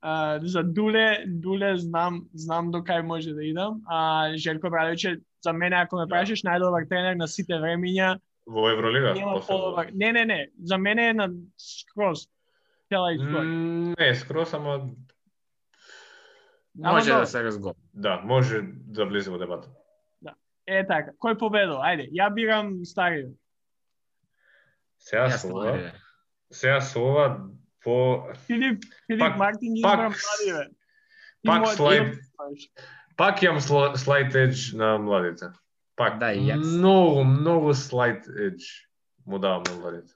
[0.00, 3.80] А, за Дуле, Дуле знам, знам до кај може да идам.
[3.88, 8.68] А Желко Брадович е за мене ако ме прашаш најдобар тренер на сите времиња, Во
[8.68, 9.14] Евролига?
[9.14, 9.90] нема подобар.
[9.92, 11.28] Не, не, не, за мене е на
[11.58, 12.26] скроз
[12.88, 13.40] цела историја.
[13.40, 14.90] М, Не, скрос, ама
[16.76, 17.76] Може Ама да се разговара.
[17.94, 19.68] да, може да влезе во дебата.
[20.66, 21.76] Е така, кој победил?
[21.78, 23.36] Ајде, ја бирам стариот.
[24.98, 25.92] Сега Јас со не ова, мога.
[26.50, 27.26] сега со ова
[27.80, 30.68] по Филип, Филип Пак- Мартин пак- младиве.
[31.42, 32.14] Ти пак слайд.
[33.16, 35.46] пак имам сла- слайд едж на младите.
[35.96, 36.58] Пак Да, јас.
[36.58, 38.62] многу, многу слайд едж
[39.26, 40.12] му давам ноларите.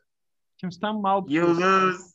[0.62, 2.14] Ќе стам мал You lose.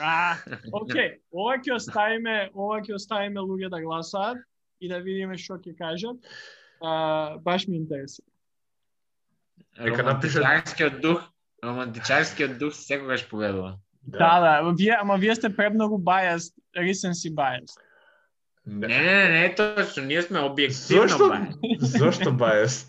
[0.00, 0.34] А,
[0.72, 4.38] окей, ова ќе оставиме, ова ќе оставиме луѓе да гласаат
[4.80, 6.16] и да видиме што ќе кажат.
[6.82, 8.26] А, баш ми интересира.
[9.78, 11.22] Нека напишат- Романтичарскиот дух,
[11.62, 13.78] романтичарскиот дух секогаш победува.
[14.02, 17.76] Да, да, ама вие, ама вие сте премногу biased, recency biased.
[17.76, 17.89] Не,
[18.66, 21.30] не, не, не е точно, ние сме објективно Зошто?
[21.32, 21.44] бај.
[21.80, 22.86] Зошто бајест?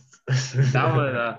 [0.74, 1.30] Да, бе, да.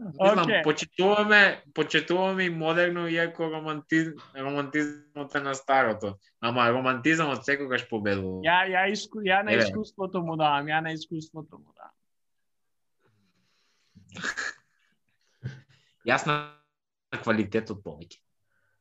[0.00, 6.16] Не знам, почитуваме, почитуваме и модерно, иако романтиз, романтизмот е на старото.
[6.40, 8.40] Ама романтизмот секогаш победува.
[8.44, 11.96] Ја, ја, иску, ја на искуството му давам, ја на искуството му давам.
[16.08, 16.56] Јас на
[17.22, 18.18] квалитетот повеќе.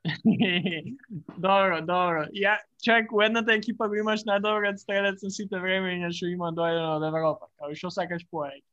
[1.37, 2.25] добро, добро.
[2.33, 6.97] Ја, чек, у едната екипа го имаш најдобриот стрелец на сите времења што има дојдено
[6.97, 7.49] од Европа.
[7.59, 8.63] Као што сакаш повеќе?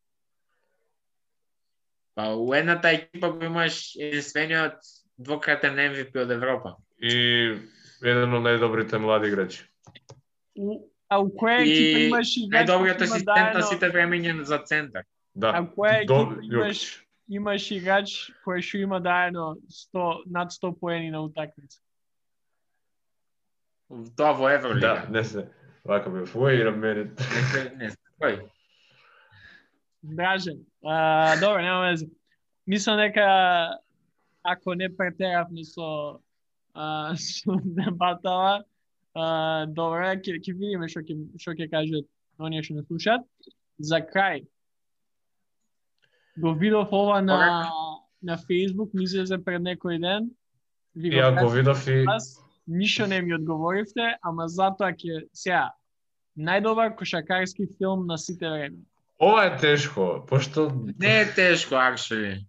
[2.16, 4.78] Па у едната екипа го имаш единствениот
[5.18, 6.76] двократен MVP од Европа.
[6.98, 7.12] И
[8.02, 9.64] еден од најдобрите млади играчи.
[10.54, 10.78] У,
[11.10, 15.04] а у која екипа И имаш играч најдобриот асистент на сите времења за центар.
[15.34, 15.52] Да.
[15.58, 17.05] А која До- екипа имаш.
[17.28, 21.80] Имаш играч кој што има даедно 100 над 100 поени на утакмица.
[24.16, 24.80] Тоа во Евролига.
[24.80, 25.48] Да, не се.
[25.84, 27.14] Вака бе, wait a minute.
[27.18, 28.48] Не, се- не, кој?
[30.02, 30.64] Дражен.
[30.84, 32.08] А, добро, нема вeze.
[32.66, 33.78] Мислам дека
[34.42, 36.20] ако не претеравме со
[36.74, 38.64] а, со дебатава,
[39.14, 42.06] а, добро, ќе ќе видиме што ќе што ќе кажат
[42.38, 43.22] оние што не слушаат.
[43.78, 44.46] За крај
[46.38, 47.70] го видов ова на
[48.22, 50.30] на Facebook, ми излезе пред некој ден.
[50.96, 52.04] Ви го Ја го видов и
[52.66, 55.70] ништо не ми одговоривте, ама затоа ќе сега
[56.38, 58.76] најдобар кошакарски филм на сите време.
[59.20, 62.44] ова е тешко, пошто Не е тешко, actually.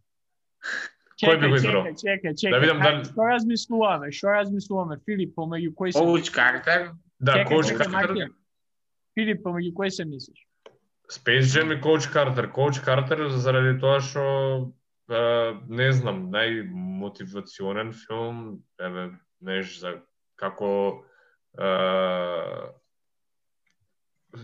[1.24, 1.84] Кој би го избрал?
[1.84, 2.52] Чекај, чекај, чекај.
[2.52, 4.12] Да видам дали- Што размислуваме?
[4.12, 4.98] Што размислуваме?
[5.06, 8.30] Филип, помеѓу кој се Коуч Картер, да, коуч Картер.
[9.18, 10.47] Филип, помеѓу кој се мислиш?
[11.12, 12.52] Space Jam и коуч Картер.
[12.52, 14.24] Коуч Картер заради тоа што
[15.08, 19.06] не знам, најмотивационен филм, еве,
[19.40, 19.94] неш за
[20.36, 20.72] како
[21.56, 21.70] е,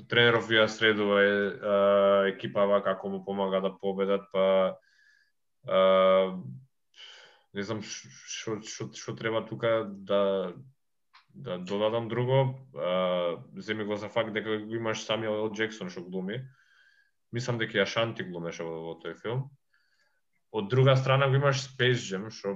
[0.08, 1.76] тренеров ја средува е, е,
[2.32, 4.78] екипава како му помага да победат, па
[5.68, 5.82] е,
[7.54, 10.54] не знам што треба тука да
[11.34, 15.52] да додадам друго, а, земи го за факт дека го имаш Самуел Л.
[15.54, 16.44] Джексон што глуми.
[17.32, 19.50] Мислам дека и Ашанти глумеше во, во тој филм.
[20.54, 22.54] Од друга страна го имаш Space Jam, што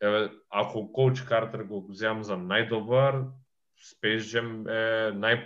[0.00, 3.26] еве ако Коуч Картер го земам за најдобар,
[3.80, 5.42] Space Jam е нај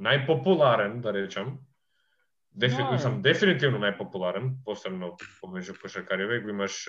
[0.00, 1.58] најпопуларен, да речам.
[2.54, 2.92] Дефи, Да.
[2.92, 6.84] мислам, дефинитивно најпопуларен, посебно помеѓу кошакариве, го имаш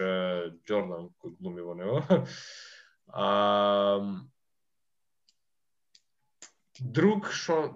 [0.63, 2.03] Джордан кој глуми во него.
[3.13, 3.99] А,
[6.81, 7.73] друг што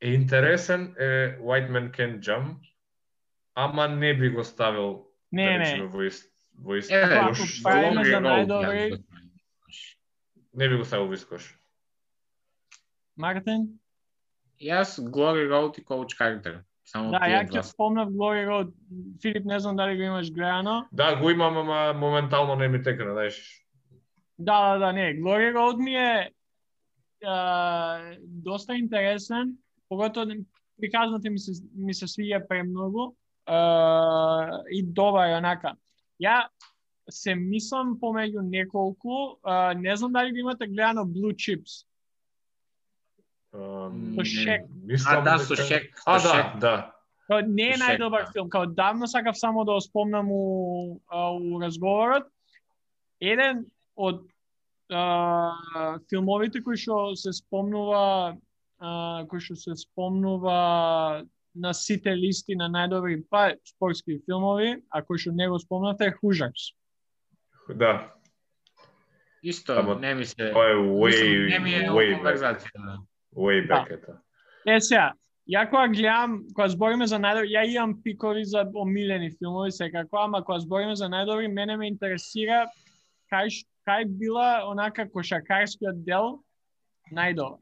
[0.00, 2.56] е интересен е White Man Can't Jump,
[3.54, 5.58] ама не би го ставил Не, да не.
[5.58, 7.62] речеме во ист во ист Еве, Ако кош.
[10.54, 11.58] Не би го ставил во ист кош.
[13.16, 13.78] Мартин?
[14.60, 16.62] Јас Glory Road и Coach Carter.
[16.84, 18.72] Само Да, ја ќе спомнав Glory Road.
[19.22, 20.88] Филип, не знам дали го имаш гледано.
[20.92, 23.66] Да, го имам, ама моментално не ми текна, знаеш.
[24.38, 25.16] Да, да, да, не.
[25.20, 26.30] Glory Road ми е
[27.24, 29.56] а, доста интересен,
[29.88, 30.32] поготово
[30.80, 33.14] приказната ми се ми се свиѓа премногу
[33.46, 35.74] а, и добар онака.
[36.22, 36.48] Ја
[37.10, 41.84] се мислам помеѓу неколку, а, не знам дали го имате гледано Blue Chips.
[43.54, 44.62] Ам, Со Шек.
[44.84, 46.60] Мислам А, да, со Шек, А, Шек.
[46.60, 46.94] да, да.
[47.28, 52.24] Као, не е најдобар филм, као давно сакав само да го спомнам у, у разговорот.
[53.20, 53.66] Еден
[53.96, 54.22] од
[54.90, 58.36] а, филмовите кои што се спомнува
[58.78, 61.24] а, кои што се спомнува
[61.54, 66.16] на сите листи на најдобри па спортски филмови, а кои што не го спомнавте е
[66.20, 66.72] Хужакс.
[67.74, 68.12] Да,
[69.42, 70.50] Исто, Ама не ми се...
[70.52, 72.62] тоа е Мислам, way, не ми е way back.
[72.74, 72.98] да.
[73.36, 73.74] Way Да.
[73.74, 74.20] back ета.
[74.66, 75.12] Е сега,
[75.48, 80.44] ја кога гледам, кога збориме за најдобри, ја имам пикови за омилени филмови секако, ама
[80.44, 82.66] кога збориме за најдобри, мене ме интересира
[83.32, 86.42] кај кај била онака кошакарскиот дел
[87.12, 87.58] најдобар.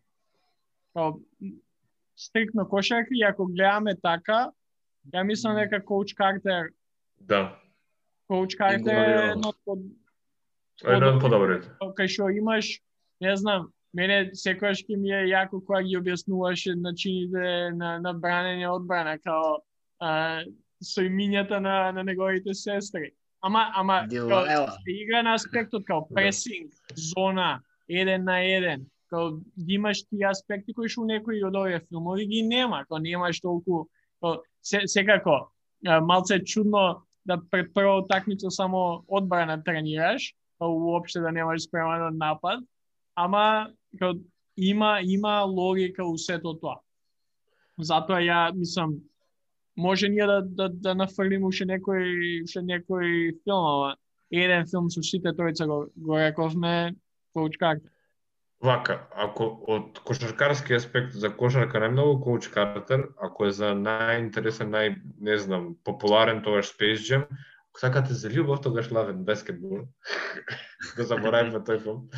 [2.16, 4.50] Стрикно кошарки, и ако гледаме така,
[5.12, 6.72] ја мислам дека Коуч Картер,
[7.20, 7.58] Да,
[8.28, 9.80] Коуч Картер е едно од
[10.84, 11.68] едно од подобрите.
[11.80, 12.80] кај што имаш,
[13.20, 18.68] не знам, мене секогаш ќе ми е јако кога ги објаснуваше начините на, на бранење
[18.68, 19.62] одбрана, као
[20.00, 20.42] а,
[20.82, 23.14] со имињата на, на неговите сестри.
[23.46, 26.14] Ама, ама, као, се игра на аспектот као Да.
[26.14, 29.38] пресинг, зона, еден на еден, као
[29.68, 33.86] имаш тие аспекти кои што у некои од овие филмови ги нема, као немаш толку,
[34.20, 35.46] као, се, секако,
[36.02, 42.18] малце чудно да пред прва утакмица само одбрана тренираш, као уопште да немаш спреман од
[42.18, 42.66] напад,
[43.14, 44.18] ама као,
[44.56, 46.82] има има логика у сето тоа.
[47.78, 48.98] Затоа ја мислам
[49.76, 53.96] може ние да да да нафрлиме уште некој уште некој филм, ама
[54.30, 56.94] еден филм со сите тројца го, го рековме
[57.34, 57.90] Коуч Картер.
[58.62, 64.96] Вака, ако од кошаркарски аспект за кошарка најмногу Коуч Картер, ако е за најинтересен, нај,
[65.20, 67.26] не знам, популарен тогаш Space Jam,
[67.70, 69.86] ако сакате за љубов, тогаш and Basketball.
[70.96, 72.08] го заборавивме тој филм.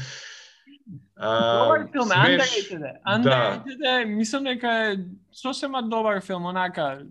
[1.19, 2.93] Добар филм, смеш- Underrated е.
[3.05, 4.97] Да, Underrated е, мислам дека е
[5.33, 7.07] сосема добар филм, онака.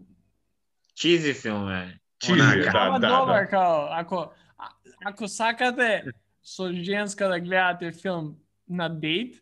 [0.97, 1.99] Чизи филм е.
[2.19, 2.59] Чизи Онака.
[2.63, 3.47] да, Ама да, добар, да.
[3.47, 4.15] као, ако,
[4.57, 4.69] а-
[5.05, 6.03] ако сакате
[6.45, 8.35] со женска да гледате филм
[8.69, 9.35] на дейт,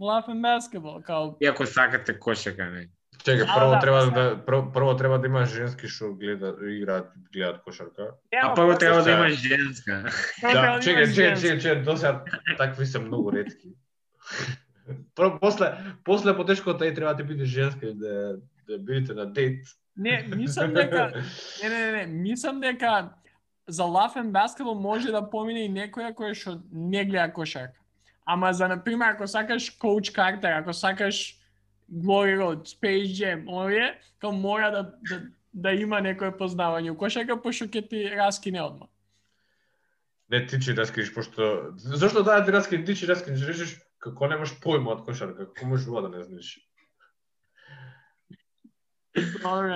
[0.00, 2.88] Love and Basketball, као, И ако сакате кошака, не.
[3.18, 6.52] Чекај, Да, прво да, треба па да прво, прво треба да има женски што гледа
[6.62, 8.10] играат гледаат кошарка.
[8.34, 10.02] А прво треба да сега- има женска.
[10.42, 12.24] Да, чекај, чекај, чекај, чекај, досега
[12.58, 13.68] такви се многу ретки.
[15.40, 18.36] После после потешкото и треба да биде женска и да
[18.68, 19.66] да бидете на дейт.
[19.96, 21.24] Не, мислам дека
[21.62, 23.10] Не, не, не, не, мислам дека
[23.68, 27.80] за Love and Basketball може да помине и некоја која што не гледа кошарка.
[28.26, 31.38] Ама за, например, ако сакаш Коуч Картер, ако сакаш
[31.92, 35.22] Glory Road, Space Jam, овие, као мора да, да,
[35.52, 38.86] да има некој познавање у кошарка, пошто ќе ти раскине одма.
[40.30, 44.54] Не ти чи раскинеш пошто зошто да ти раскин ти чи раскинеш речеш како немаш
[44.62, 46.54] појма од кошарка, како можеш ова да не знаеш.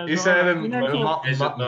[0.08, 0.66] И се еден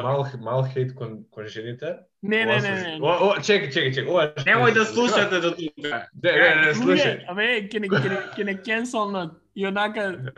[0.02, 1.94] мал, мал, хейт кон, кон жените.
[2.22, 2.98] Не, не, не, не.
[3.00, 4.04] О, чекај.
[4.08, 6.02] Ова е- Немој да слушате до тука.
[6.22, 7.24] Не, не, не, слушај.
[7.32, 9.38] Абе, ќе не, ќе не, кенселнат.
[9.54, 10.32] И онака,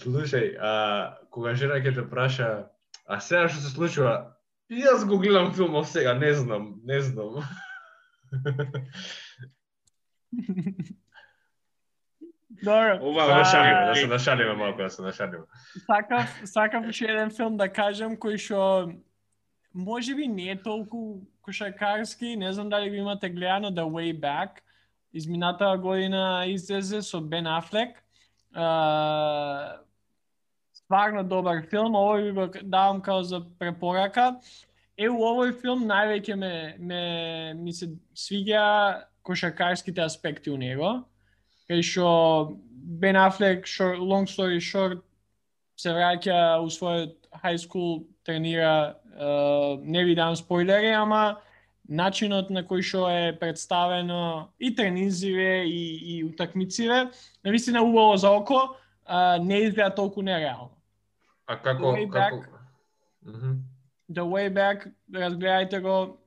[0.00, 2.68] Слушај, а, кога жена ќе те праша,
[3.06, 4.14] а сега што се случува,
[4.72, 7.40] јас го гледам филмов сега, не знам, не знам.
[12.64, 12.98] добро.
[13.02, 15.44] Ова Да шалиме, да се нашалиме малку, да се нашалиме.
[15.86, 18.92] сакав, сакав уште еден филм да кажам кој што
[19.74, 24.50] може би не е толку кошаркарски, не знам дали го имате гледано The Way Back.
[25.14, 28.02] Изминатава година излезе со Бен Афлек.
[28.56, 29.76] Uh,
[30.72, 34.36] стварно добар филм, овој ви го давам као за препорака.
[34.96, 37.00] Е, у овој филм највеќе ме, ме,
[37.54, 41.02] ми се свиѓа кошаркарските аспекти у него.
[41.66, 45.02] Кај што Бен Афлек, short, long story short,
[45.76, 51.40] се враќа у својот high school, тренира, uh, не ви дам спойлери, ама
[51.88, 57.10] начинот на кој што е представено и тренизиве и, и утакмициве,
[57.44, 58.76] навистина убаво за око,
[59.10, 60.70] uh, не изгледа толку нереално.
[61.46, 62.36] А како, Way како...
[62.36, 62.46] Back.
[63.26, 63.52] Мгм.
[64.10, 66.18] The Way Back, разгледајте го,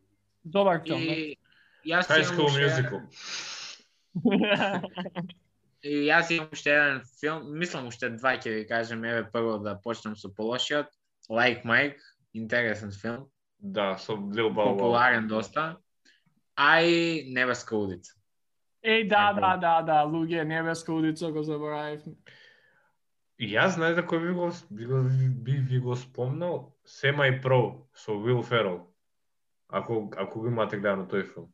[0.43, 1.01] добар филм.
[1.01, 1.35] И
[1.85, 3.01] јас High School Musical.
[5.81, 9.79] И јас имам уште еден филм, мислам уште два ќе ви кажем, еве прво да
[9.79, 10.87] почнем со полошиот.
[11.29, 12.01] Like Mike,
[12.33, 13.29] интересен филм,
[13.59, 15.77] Да, со Lil Bow популарен доста.
[16.55, 18.13] А и Небеска улица.
[18.83, 22.15] Еј, да, да, да, да, луѓе, небеска улица го заборавивме.
[23.39, 25.01] И јас знаеш за кој би го, би го,
[25.43, 28.87] би, ви го спомнал, Semi Pro со Will Ferrell.
[29.67, 31.51] Ако, ако го имате гледано тој филм.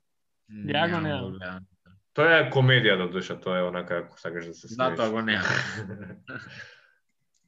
[0.49, 1.65] Ја го Немам гледано.
[2.13, 4.97] Тоа е комедија до душа, тоа е онака ако сакаш да се Да, смееш.
[4.97, 5.43] тоа го немам.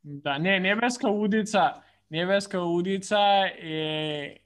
[0.03, 1.73] Да, не, Небеска удица,
[2.11, 4.37] Небеска удица е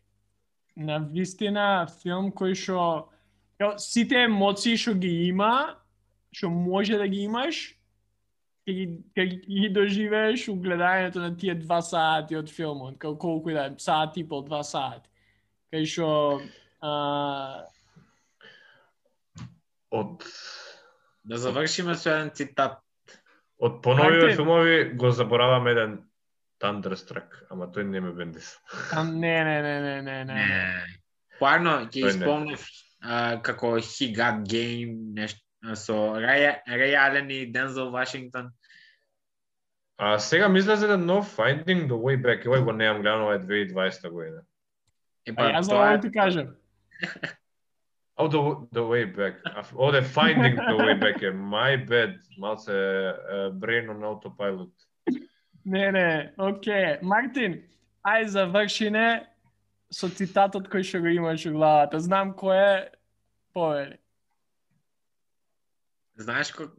[0.77, 3.09] на вистина филм кој што
[3.77, 5.77] сите емоции што ги има,
[6.33, 7.77] што може да ги имаш,
[8.65, 13.17] ќе ги, ќе ги, ги доживееш у гледањето на тие два сати од филмот, као
[13.17, 15.05] колку и да е, сат и пол, два сати.
[15.73, 16.41] Кај што
[16.81, 17.67] а,
[19.91, 20.23] Од
[21.23, 22.79] Да завршиме со еден цитат.
[23.61, 25.99] од поновиве филмови го заборавам еден
[26.61, 28.57] Thunderstruck, ама тој не ме бендис.
[28.89, 30.33] там не, не, не, не, не, не.
[30.33, 30.85] Не.
[31.39, 32.65] Поарно ќе исполнив
[33.01, 35.41] а, како He Got Game, нешто
[35.75, 38.51] со Рай Ален и Дензел Вашингтон.
[39.97, 43.35] А сега ми излезе еден нов Finding the Way Back, овој го немам гледано, ова
[43.35, 44.41] е 2020 година.
[45.25, 46.55] Е, А јас тоа ти кажам.
[48.21, 49.33] Oh, the, the way back.
[49.45, 52.19] А, Овде finding the way back е my bad.
[52.37, 54.71] Малце uh, brain on autopilot.
[55.65, 56.97] Не, не, окей.
[57.01, 57.63] Мартин,
[58.01, 59.27] Ај завршине
[59.93, 61.99] со цитатот кој што го имаш у главата.
[62.01, 62.91] Знам кој е,
[63.53, 63.97] повери.
[66.17, 66.71] Знаеш кој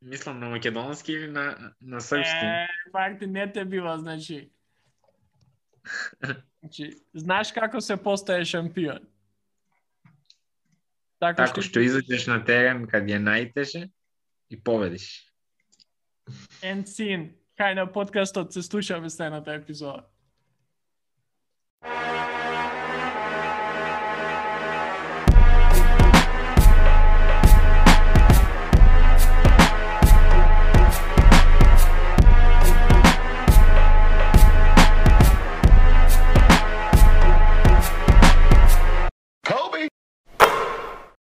[0.00, 2.44] мислам на македонски или на на српски?
[2.44, 4.50] Е, пак ти не те била, значи.
[6.66, 9.04] Значи, знаеш како се постае шампион?
[11.20, 13.86] Така, Тако што излезеш на терен кад е најтеше
[14.50, 15.06] и победиш.
[16.62, 17.32] End scene.
[17.56, 20.04] Кај на подкастот се слушаме следната епизода.